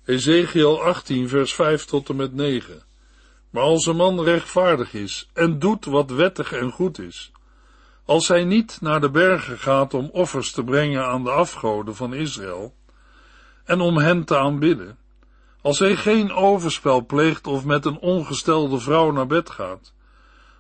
Ezekiel 0.06 0.82
18, 0.82 1.30
vers 1.30 1.54
5 1.54 1.86
tot 1.86 2.10
en 2.10 2.16
met 2.16 2.34
9. 2.34 2.84
Maar 3.50 3.64
als 3.64 3.86
een 3.86 3.96
man 3.96 4.22
rechtvaardig 4.22 4.94
is 4.94 5.30
en 5.34 5.60
doet 5.60 5.86
wat 5.86 6.10
wettig 6.10 6.52
en 6.52 6.72
goed 6.72 7.00
is, 7.00 7.32
als 8.06 8.28
hij 8.28 8.44
niet 8.44 8.78
naar 8.82 9.02
de 9.02 9.10
bergen 9.10 9.58
gaat 9.58 9.94
om 9.94 10.10
offers 10.12 10.52
te 10.52 10.64
brengen 10.64 11.06
aan 11.06 11.24
de 11.24 11.32
afgoden 11.32 11.96
van 11.96 12.14
Israël 12.14 12.76
en 13.64 13.82
om 13.82 13.98
hen 13.98 14.24
te 14.24 14.38
aanbidden, 14.38 14.98
als 15.62 15.80
hij 15.80 15.96
geen 15.96 16.32
overspel 16.32 17.06
pleegt 17.06 17.48
of 17.48 17.66
met 17.66 17.86
een 17.86 18.00
ongestelde 18.00 18.80
vrouw 18.80 19.12
naar 19.12 19.28
bed 19.28 19.50
gaat, 19.50 19.94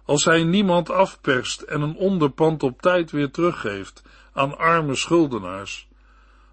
als 0.05 0.25
hij 0.25 0.43
niemand 0.43 0.89
afperst 0.89 1.61
en 1.61 1.81
een 1.81 1.95
onderpand 1.95 2.63
op 2.63 2.81
tijd 2.81 3.11
weer 3.11 3.31
teruggeeft 3.31 4.03
aan 4.33 4.57
arme 4.57 4.95
schuldenaars, 4.95 5.87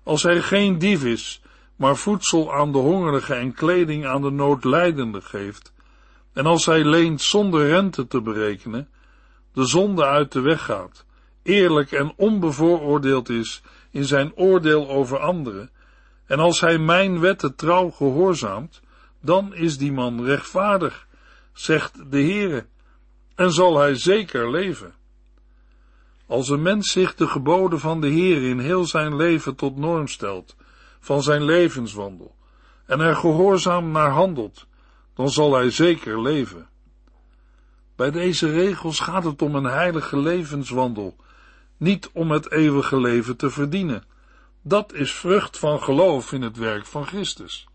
als 0.02 0.22
hij 0.22 0.42
geen 0.42 0.78
dief 0.78 1.04
is, 1.04 1.42
maar 1.76 1.96
voedsel 1.96 2.54
aan 2.54 2.72
de 2.72 2.78
hongerige 2.78 3.34
en 3.34 3.54
kleding 3.54 4.06
aan 4.06 4.22
de 4.22 4.30
noodlijdende 4.30 5.20
geeft, 5.20 5.72
en 6.32 6.46
als 6.46 6.66
hij 6.66 6.84
leent 6.84 7.22
zonder 7.22 7.68
rente 7.68 8.06
te 8.06 8.20
berekenen, 8.20 8.88
de 9.52 9.64
zonde 9.64 10.04
uit 10.04 10.32
de 10.32 10.40
weg 10.40 10.64
gaat, 10.64 11.04
eerlijk 11.42 11.92
en 11.92 12.12
onbevooroordeeld 12.16 13.28
is 13.28 13.62
in 13.90 14.04
zijn 14.04 14.34
oordeel 14.34 14.88
over 14.88 15.18
anderen, 15.18 15.70
en 16.26 16.38
als 16.38 16.60
hij 16.60 16.78
mijn 16.78 17.20
wetten 17.20 17.54
trouw 17.54 17.90
gehoorzaamt, 17.90 18.80
dan 19.20 19.54
is 19.54 19.78
die 19.78 19.92
man 19.92 20.24
rechtvaardig, 20.24 21.06
zegt 21.52 22.10
de 22.10 22.22
Heere, 22.22 22.66
en 23.34 23.52
zal 23.52 23.78
hij 23.78 23.94
zeker 23.94 24.50
leven. 24.50 24.94
Als 26.26 26.48
een 26.48 26.62
mens 26.62 26.90
zich 26.90 27.14
de 27.14 27.26
geboden 27.26 27.80
van 27.80 28.00
de 28.00 28.08
Heer 28.08 28.42
in 28.42 28.58
heel 28.58 28.84
zijn 28.84 29.16
leven 29.16 29.54
tot 29.54 29.76
norm 29.76 30.08
stelt, 30.08 30.56
van 31.00 31.22
zijn 31.22 31.44
levenswandel, 31.44 32.34
en 32.86 33.00
er 33.00 33.16
gehoorzaam 33.16 33.90
naar 33.90 34.10
handelt, 34.10 34.66
dan 35.14 35.30
zal 35.30 35.54
hij 35.54 35.70
zeker 35.70 36.22
leven. 36.22 36.68
Bij 38.02 38.10
deze 38.10 38.50
regels 38.50 39.00
gaat 39.00 39.24
het 39.24 39.42
om 39.42 39.54
een 39.54 39.64
heilige 39.64 40.18
levenswandel, 40.18 41.16
niet 41.76 42.10
om 42.12 42.30
het 42.30 42.50
eeuwige 42.50 43.00
leven 43.00 43.36
te 43.36 43.50
verdienen. 43.50 44.04
Dat 44.62 44.92
is 44.92 45.12
vrucht 45.12 45.58
van 45.58 45.82
geloof 45.82 46.32
in 46.32 46.42
het 46.42 46.56
werk 46.56 46.86
van 46.86 47.06
Christus. 47.06 47.68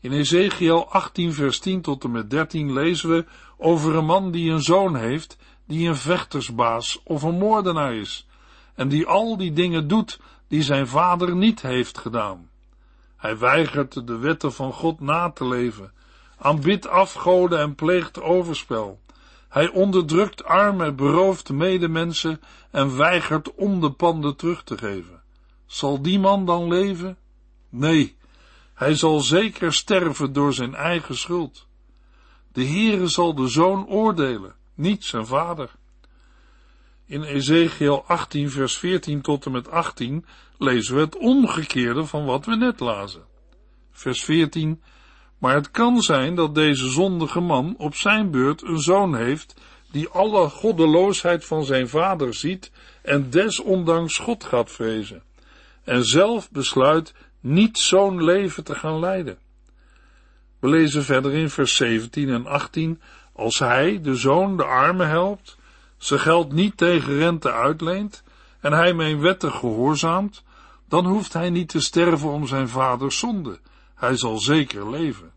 In 0.00 0.12
Ezekiel 0.12 0.90
18 0.90 1.32
vers 1.32 1.58
10 1.58 1.80
tot 1.80 2.04
en 2.04 2.10
met 2.10 2.30
13 2.30 2.72
lezen 2.72 3.10
we 3.10 3.24
over 3.56 3.94
een 3.94 4.04
man 4.04 4.30
die 4.30 4.50
een 4.50 4.62
zoon 4.62 4.96
heeft 4.96 5.36
die 5.66 5.88
een 5.88 5.96
vechtersbaas 5.96 7.00
of 7.04 7.22
een 7.22 7.38
moordenaar 7.38 7.94
is, 7.94 8.26
en 8.74 8.88
die 8.88 9.06
al 9.06 9.36
die 9.36 9.52
dingen 9.52 9.88
doet 9.88 10.20
die 10.48 10.62
zijn 10.62 10.86
vader 10.86 11.36
niet 11.36 11.62
heeft 11.62 11.98
gedaan. 11.98 12.50
Hij 13.16 13.38
weigert 13.38 14.06
de 14.06 14.18
wetten 14.18 14.52
van 14.52 14.72
God 14.72 15.00
na 15.00 15.30
te 15.30 15.46
leven, 15.46 15.92
aanbidt 16.44 16.88
afgoden 16.88 17.58
en 17.58 17.74
pleegt 17.74 18.20
overspel. 18.20 19.00
Hij 19.48 19.68
onderdrukt 19.68 20.44
armen, 20.44 20.96
berooft 20.96 21.50
medemensen 21.50 22.40
en 22.70 22.96
weigert 22.96 23.54
om 23.54 23.80
de 23.80 23.90
panden 23.90 24.36
terug 24.36 24.62
te 24.64 24.78
geven. 24.78 25.22
Zal 25.66 26.02
die 26.02 26.18
man 26.18 26.46
dan 26.46 26.68
leven? 26.68 27.16
Nee, 27.68 28.16
hij 28.74 28.94
zal 28.94 29.20
zeker 29.20 29.72
sterven 29.72 30.32
door 30.32 30.52
zijn 30.52 30.74
eigen 30.74 31.16
schuld. 31.16 31.66
De 32.52 32.64
Heere 32.64 33.06
zal 33.06 33.34
de 33.34 33.48
zoon 33.48 33.86
oordelen 33.86 34.54
niet 34.74 35.04
zijn 35.04 35.26
vader. 35.26 35.70
In 37.06 37.22
Ezekiel 37.22 38.04
18 38.06 38.50
vers 38.50 38.76
14 38.76 39.20
tot 39.20 39.46
en 39.46 39.52
met 39.52 39.70
18 39.70 40.26
lezen 40.58 40.94
we 40.94 41.00
het 41.00 41.16
omgekeerde 41.16 42.06
van 42.06 42.24
wat 42.24 42.44
we 42.44 42.56
net 42.56 42.80
lazen. 42.80 43.24
Vers 43.90 44.24
14 44.24 44.82
Maar 45.38 45.54
het 45.54 45.70
kan 45.70 46.00
zijn 46.00 46.34
dat 46.34 46.54
deze 46.54 46.88
zondige 46.88 47.40
man 47.40 47.74
op 47.78 47.94
zijn 47.94 48.30
beurt 48.30 48.62
een 48.62 48.80
zoon 48.80 49.16
heeft 49.16 49.54
die 49.90 50.08
alle 50.08 50.48
goddeloosheid 50.48 51.44
van 51.44 51.64
zijn 51.64 51.88
vader 51.88 52.34
ziet 52.34 52.70
en 53.02 53.30
desondanks 53.30 54.18
God 54.18 54.44
gaat 54.44 54.70
vrezen 54.70 55.22
en 55.84 56.04
zelf 56.04 56.50
besluit 56.50 57.14
niet 57.40 57.78
zo'n 57.78 58.24
leven 58.24 58.64
te 58.64 58.74
gaan 58.74 58.98
leiden. 58.98 59.38
We 60.58 60.68
lezen 60.68 61.04
verder 61.04 61.32
in 61.32 61.50
vers 61.50 61.76
17 61.76 62.28
en 62.28 62.46
18 62.46 63.00
als 63.32 63.58
hij, 63.58 64.00
de 64.02 64.14
zoon, 64.14 64.56
de 64.56 64.64
armen 64.64 65.08
helpt, 65.08 65.56
zijn 65.96 66.20
geld 66.20 66.52
niet 66.52 66.76
tegen 66.76 67.16
rente 67.16 67.52
uitleent 67.52 68.22
en 68.60 68.72
hij 68.72 68.94
mijn 68.94 69.20
wetten 69.20 69.52
gehoorzaamt, 69.52 70.42
dan 70.88 71.06
hoeft 71.06 71.32
hij 71.32 71.50
niet 71.50 71.68
te 71.68 71.80
sterven 71.80 72.28
om 72.28 72.46
zijn 72.46 72.68
vaders 72.68 73.18
zonde. 73.18 73.58
Hij 74.04 74.16
zal 74.16 74.38
zeker 74.38 74.90
leven. 74.90 75.32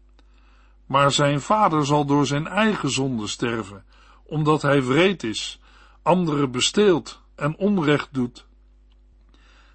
Maar 0.85 1.11
zijn 1.11 1.41
vader 1.41 1.85
zal 1.85 2.05
door 2.05 2.25
zijn 2.25 2.47
eigen 2.47 2.89
zonde 2.89 3.27
sterven, 3.27 3.85
omdat 4.25 4.61
hij 4.61 4.83
wreed 4.83 5.23
is, 5.23 5.59
anderen 6.01 6.51
besteelt 6.51 7.21
en 7.35 7.57
onrecht 7.57 8.09
doet. 8.11 8.45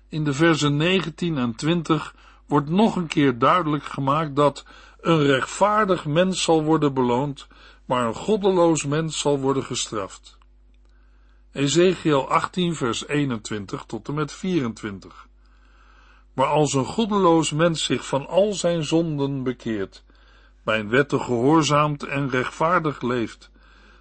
In 0.09 0.25
de 0.25 0.33
versen 0.33 0.77
19 0.77 1.39
en 1.39 1.55
20 1.55 2.15
wordt 2.47 2.69
nog 2.69 2.97
een 2.97 3.07
keer 3.07 3.39
duidelijk 3.39 3.85
gemaakt 3.85 4.37
dat 4.37 4.65
een 5.01 5.23
rechtvaardig 5.23 6.05
mens 6.05 6.43
zal 6.43 6.63
worden 6.63 6.95
beloond 6.95 7.49
maar 7.85 8.07
een 8.07 8.15
goddeloos 8.15 8.85
mens 8.85 9.19
zal 9.19 9.39
worden 9.39 9.65
gestraft. 9.65 10.39
Ezekiel 11.53 12.29
18 12.29 12.75
vers 12.75 13.07
21 13.07 13.85
tot 13.85 14.09
en 14.09 14.15
met 14.15 14.33
24. 14.33 15.29
Maar 16.33 16.47
als 16.47 16.75
een 16.75 16.85
goddeloos 16.85 17.51
mens 17.51 17.85
zich 17.85 18.07
van 18.07 18.27
al 18.27 18.53
zijn 18.53 18.85
zonden 18.85 19.43
bekeert, 19.43 20.05
mijn 20.63 20.89
wetten 20.89 21.21
gehoorzaamt 21.21 22.05
en 22.05 22.31
rechtvaardig 22.31 23.03
leeft, 23.03 23.51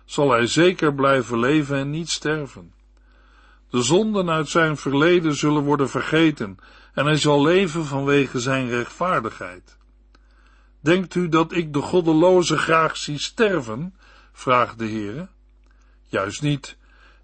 zal 0.05 0.31
hij 0.31 0.47
zeker 0.47 0.93
blijven 0.93 1.39
leven 1.39 1.77
en 1.77 1.89
niet 1.89 2.09
sterven. 2.09 2.73
De 3.69 3.81
zonden 3.81 4.29
uit 4.29 4.49
zijn 4.49 4.77
verleden 4.77 5.35
zullen 5.35 5.63
worden 5.63 5.89
vergeten 5.89 6.57
en 6.93 7.05
hij 7.05 7.17
zal 7.17 7.41
leven 7.41 7.85
vanwege 7.85 8.39
zijn 8.39 8.69
rechtvaardigheid. 8.69 9.77
Denkt 10.79 11.15
u 11.15 11.29
dat 11.29 11.51
ik 11.51 11.73
de 11.73 11.81
goddeloze 11.81 12.57
graag 12.57 12.97
zie 12.97 13.19
sterven? 13.19 13.95
vraagt 14.31 14.79
de 14.79 14.87
Heere. 14.87 15.27
Juist 16.07 16.41
niet. 16.41 16.77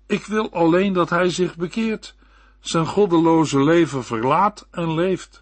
Ik 0.05 0.25
wil 0.25 0.51
alleen 0.51 0.93
dat 0.93 1.09
hij 1.09 1.29
zich 1.29 1.55
bekeert, 1.55 2.15
zijn 2.59 2.85
goddeloze 2.85 3.63
leven 3.63 4.03
verlaat 4.03 4.67
en 4.71 4.93
leeft. 4.93 5.41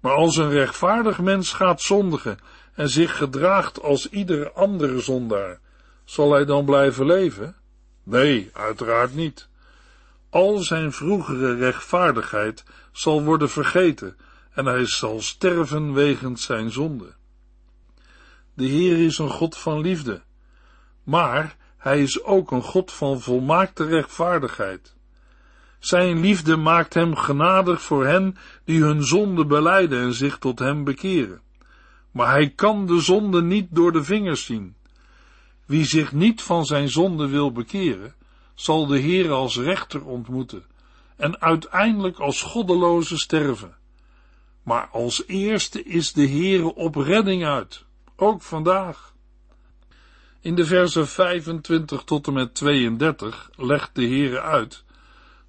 Maar 0.00 0.14
als 0.14 0.36
een 0.36 0.50
rechtvaardig 0.50 1.20
mens 1.20 1.52
gaat 1.52 1.80
zondigen 1.80 2.38
en 2.74 2.88
zich 2.88 3.16
gedraagt 3.16 3.82
als 3.82 4.08
iedere 4.08 4.52
andere 4.52 5.00
zondaar, 5.00 5.60
zal 6.04 6.32
hij 6.32 6.44
dan 6.44 6.64
blijven 6.64 7.06
leven? 7.06 7.56
Nee, 8.02 8.50
uiteraard 8.52 9.14
niet. 9.14 9.48
Al 10.30 10.58
zijn 10.58 10.92
vroegere 10.92 11.54
rechtvaardigheid 11.54 12.64
zal 12.92 13.22
worden 13.22 13.50
vergeten 13.50 14.16
en 14.52 14.66
hij 14.66 14.86
zal 14.86 15.20
sterven 15.20 15.92
wegens 15.92 16.44
zijn 16.44 16.70
zonde. 16.70 17.14
De 18.54 18.64
Heer 18.64 19.04
is 19.04 19.18
een 19.18 19.30
God 19.30 19.56
van 19.56 19.80
liefde, 19.80 20.22
maar 21.02 21.56
hij 21.76 22.02
is 22.02 22.22
ook 22.22 22.50
een 22.50 22.62
God 22.62 22.92
van 22.92 23.20
volmaakte 23.20 23.84
rechtvaardigheid. 23.84 24.95
Zijn 25.86 26.20
liefde 26.20 26.56
maakt 26.56 26.94
hem 26.94 27.16
genadig 27.16 27.82
voor 27.82 28.06
hen 28.06 28.36
die 28.64 28.82
hun 28.82 29.04
zonde 29.04 29.46
beleiden 29.46 30.00
en 30.00 30.12
zich 30.12 30.38
tot 30.38 30.58
hem 30.58 30.84
bekeren. 30.84 31.40
Maar 32.10 32.30
hij 32.30 32.50
kan 32.50 32.86
de 32.86 33.00
zonde 33.00 33.42
niet 33.42 33.66
door 33.70 33.92
de 33.92 34.04
vingers 34.04 34.44
zien. 34.44 34.74
Wie 35.66 35.84
zich 35.84 36.12
niet 36.12 36.42
van 36.42 36.64
zijn 36.64 36.88
zonde 36.88 37.28
wil 37.28 37.52
bekeren, 37.52 38.14
zal 38.54 38.86
de 38.86 38.98
Heer 38.98 39.30
als 39.30 39.58
rechter 39.58 40.04
ontmoeten 40.04 40.64
en 41.16 41.40
uiteindelijk 41.40 42.18
als 42.18 42.42
goddeloze 42.42 43.18
sterven. 43.18 43.76
Maar 44.62 44.88
als 44.92 45.26
eerste 45.26 45.82
is 45.82 46.12
de 46.12 46.28
Heere 46.28 46.74
op 46.74 46.96
redding 46.96 47.44
uit, 47.44 47.84
ook 48.16 48.42
vandaag. 48.42 49.14
In 50.40 50.54
de 50.54 50.64
versen 50.64 51.08
25 51.08 52.02
tot 52.02 52.26
en 52.26 52.32
met 52.32 52.54
32 52.54 53.50
legt 53.56 53.94
de 53.94 54.06
Heere 54.06 54.40
uit 54.40 54.84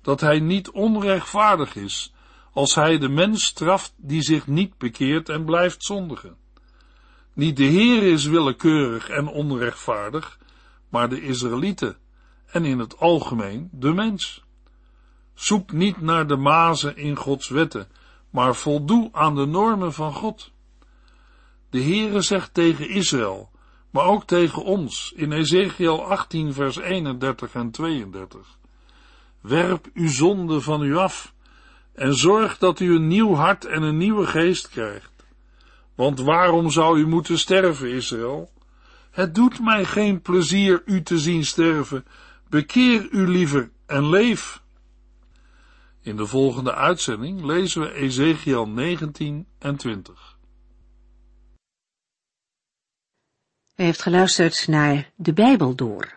dat 0.07 0.21
hij 0.21 0.39
niet 0.39 0.69
onrechtvaardig 0.69 1.75
is 1.75 2.13
als 2.53 2.75
hij 2.75 2.97
de 2.97 3.09
mens 3.09 3.45
straft 3.45 3.93
die 3.97 4.21
zich 4.21 4.47
niet 4.47 4.77
bekeert 4.77 5.29
en 5.29 5.45
blijft 5.45 5.83
zondigen. 5.83 6.37
Niet 7.33 7.57
de 7.57 7.63
Heer 7.63 8.03
is 8.03 8.25
willekeurig 8.25 9.09
en 9.09 9.27
onrechtvaardig, 9.27 10.39
maar 10.89 11.09
de 11.09 11.21
Israëlieten 11.21 11.97
en 12.45 12.65
in 12.65 12.79
het 12.79 12.99
algemeen 12.99 13.69
de 13.71 13.93
mens. 13.93 14.43
Zoek 15.33 15.71
niet 15.71 16.01
naar 16.01 16.27
de 16.27 16.37
mazen 16.37 16.97
in 16.97 17.15
Gods 17.15 17.49
wetten, 17.49 17.87
maar 18.29 18.55
voldoe 18.55 19.09
aan 19.11 19.35
de 19.35 19.45
normen 19.45 19.93
van 19.93 20.13
God. 20.13 20.51
De 21.69 21.81
Heere 21.81 22.21
zegt 22.21 22.53
tegen 22.53 22.89
Israël, 22.89 23.49
maar 23.89 24.05
ook 24.05 24.25
tegen 24.25 24.63
ons 24.63 25.13
in 25.15 25.31
Ezekiel 25.31 26.05
18 26.05 26.53
vers 26.53 26.77
31 26.77 27.53
en 27.53 27.71
32. 27.71 28.57
Werp 29.47 29.87
uw 29.93 30.09
zonde 30.09 30.61
van 30.61 30.83
u 30.83 30.95
af 30.95 31.33
en 31.93 32.15
zorg 32.15 32.57
dat 32.57 32.79
u 32.79 32.95
een 32.95 33.07
nieuw 33.07 33.33
hart 33.33 33.65
en 33.65 33.81
een 33.81 33.97
nieuwe 33.97 34.25
geest 34.25 34.69
krijgt. 34.69 35.11
Want 35.95 36.19
waarom 36.19 36.71
zou 36.71 36.99
u 36.99 37.07
moeten 37.07 37.37
sterven, 37.37 37.91
Israël? 37.91 38.51
Het 39.11 39.35
doet 39.35 39.59
mij 39.59 39.85
geen 39.85 40.21
plezier 40.21 40.81
u 40.85 41.03
te 41.03 41.19
zien 41.19 41.45
sterven. 41.45 42.05
Bekeer 42.49 43.07
u 43.11 43.27
liever 43.27 43.71
en 43.85 44.09
leef. 44.09 44.61
In 46.01 46.15
de 46.15 46.25
volgende 46.25 46.73
uitzending 46.73 47.43
lezen 47.43 47.81
we 47.81 47.93
Ezekiel 47.93 48.67
19 48.67 49.47
en 49.59 49.75
20. 49.75 50.37
U 53.75 53.83
heeft 53.83 54.01
geluisterd 54.01 54.67
naar 54.67 55.11
De 55.15 55.33
Bijbel 55.33 55.75
Door, 55.75 56.16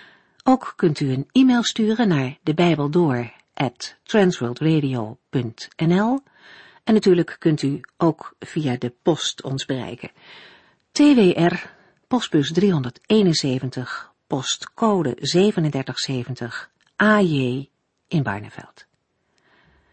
Ook 0.43 0.73
kunt 0.75 0.99
u 0.99 1.11
een 1.11 1.27
e-mail 1.31 1.63
sturen 1.63 2.07
naar 2.07 2.37
de 2.43 2.53
en 6.83 6.93
natuurlijk 6.93 7.35
kunt 7.39 7.61
u 7.61 7.79
ook 7.97 8.35
via 8.39 8.75
de 8.77 8.93
post 9.01 9.43
ons 9.43 9.65
bereiken. 9.65 10.11
TWR, 10.91 11.55
postbus 12.07 12.51
371, 12.51 14.13
postcode 14.27 15.15
3770, 15.15 16.71
AJ 16.95 17.69
in 18.07 18.23
Barneveld. 18.23 18.85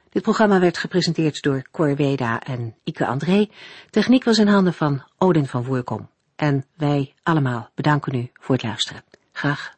Dit 0.08 0.22
programma 0.22 0.60
werd 0.60 0.78
gepresenteerd 0.78 1.42
door 1.42 1.62
Cor 1.70 1.96
Weda 1.96 2.40
en 2.40 2.76
Ike 2.84 3.06
André. 3.06 3.48
Techniek 3.90 4.24
was 4.24 4.38
in 4.38 4.48
handen 4.48 4.74
van 4.74 5.02
Odin 5.18 5.46
van 5.46 5.64
Voerkom. 5.64 6.10
En 6.36 6.64
wij 6.76 7.14
allemaal 7.22 7.70
bedanken 7.74 8.14
u 8.14 8.30
voor 8.32 8.54
het 8.54 8.64
luisteren. 8.64 9.04
Graag 9.32 9.77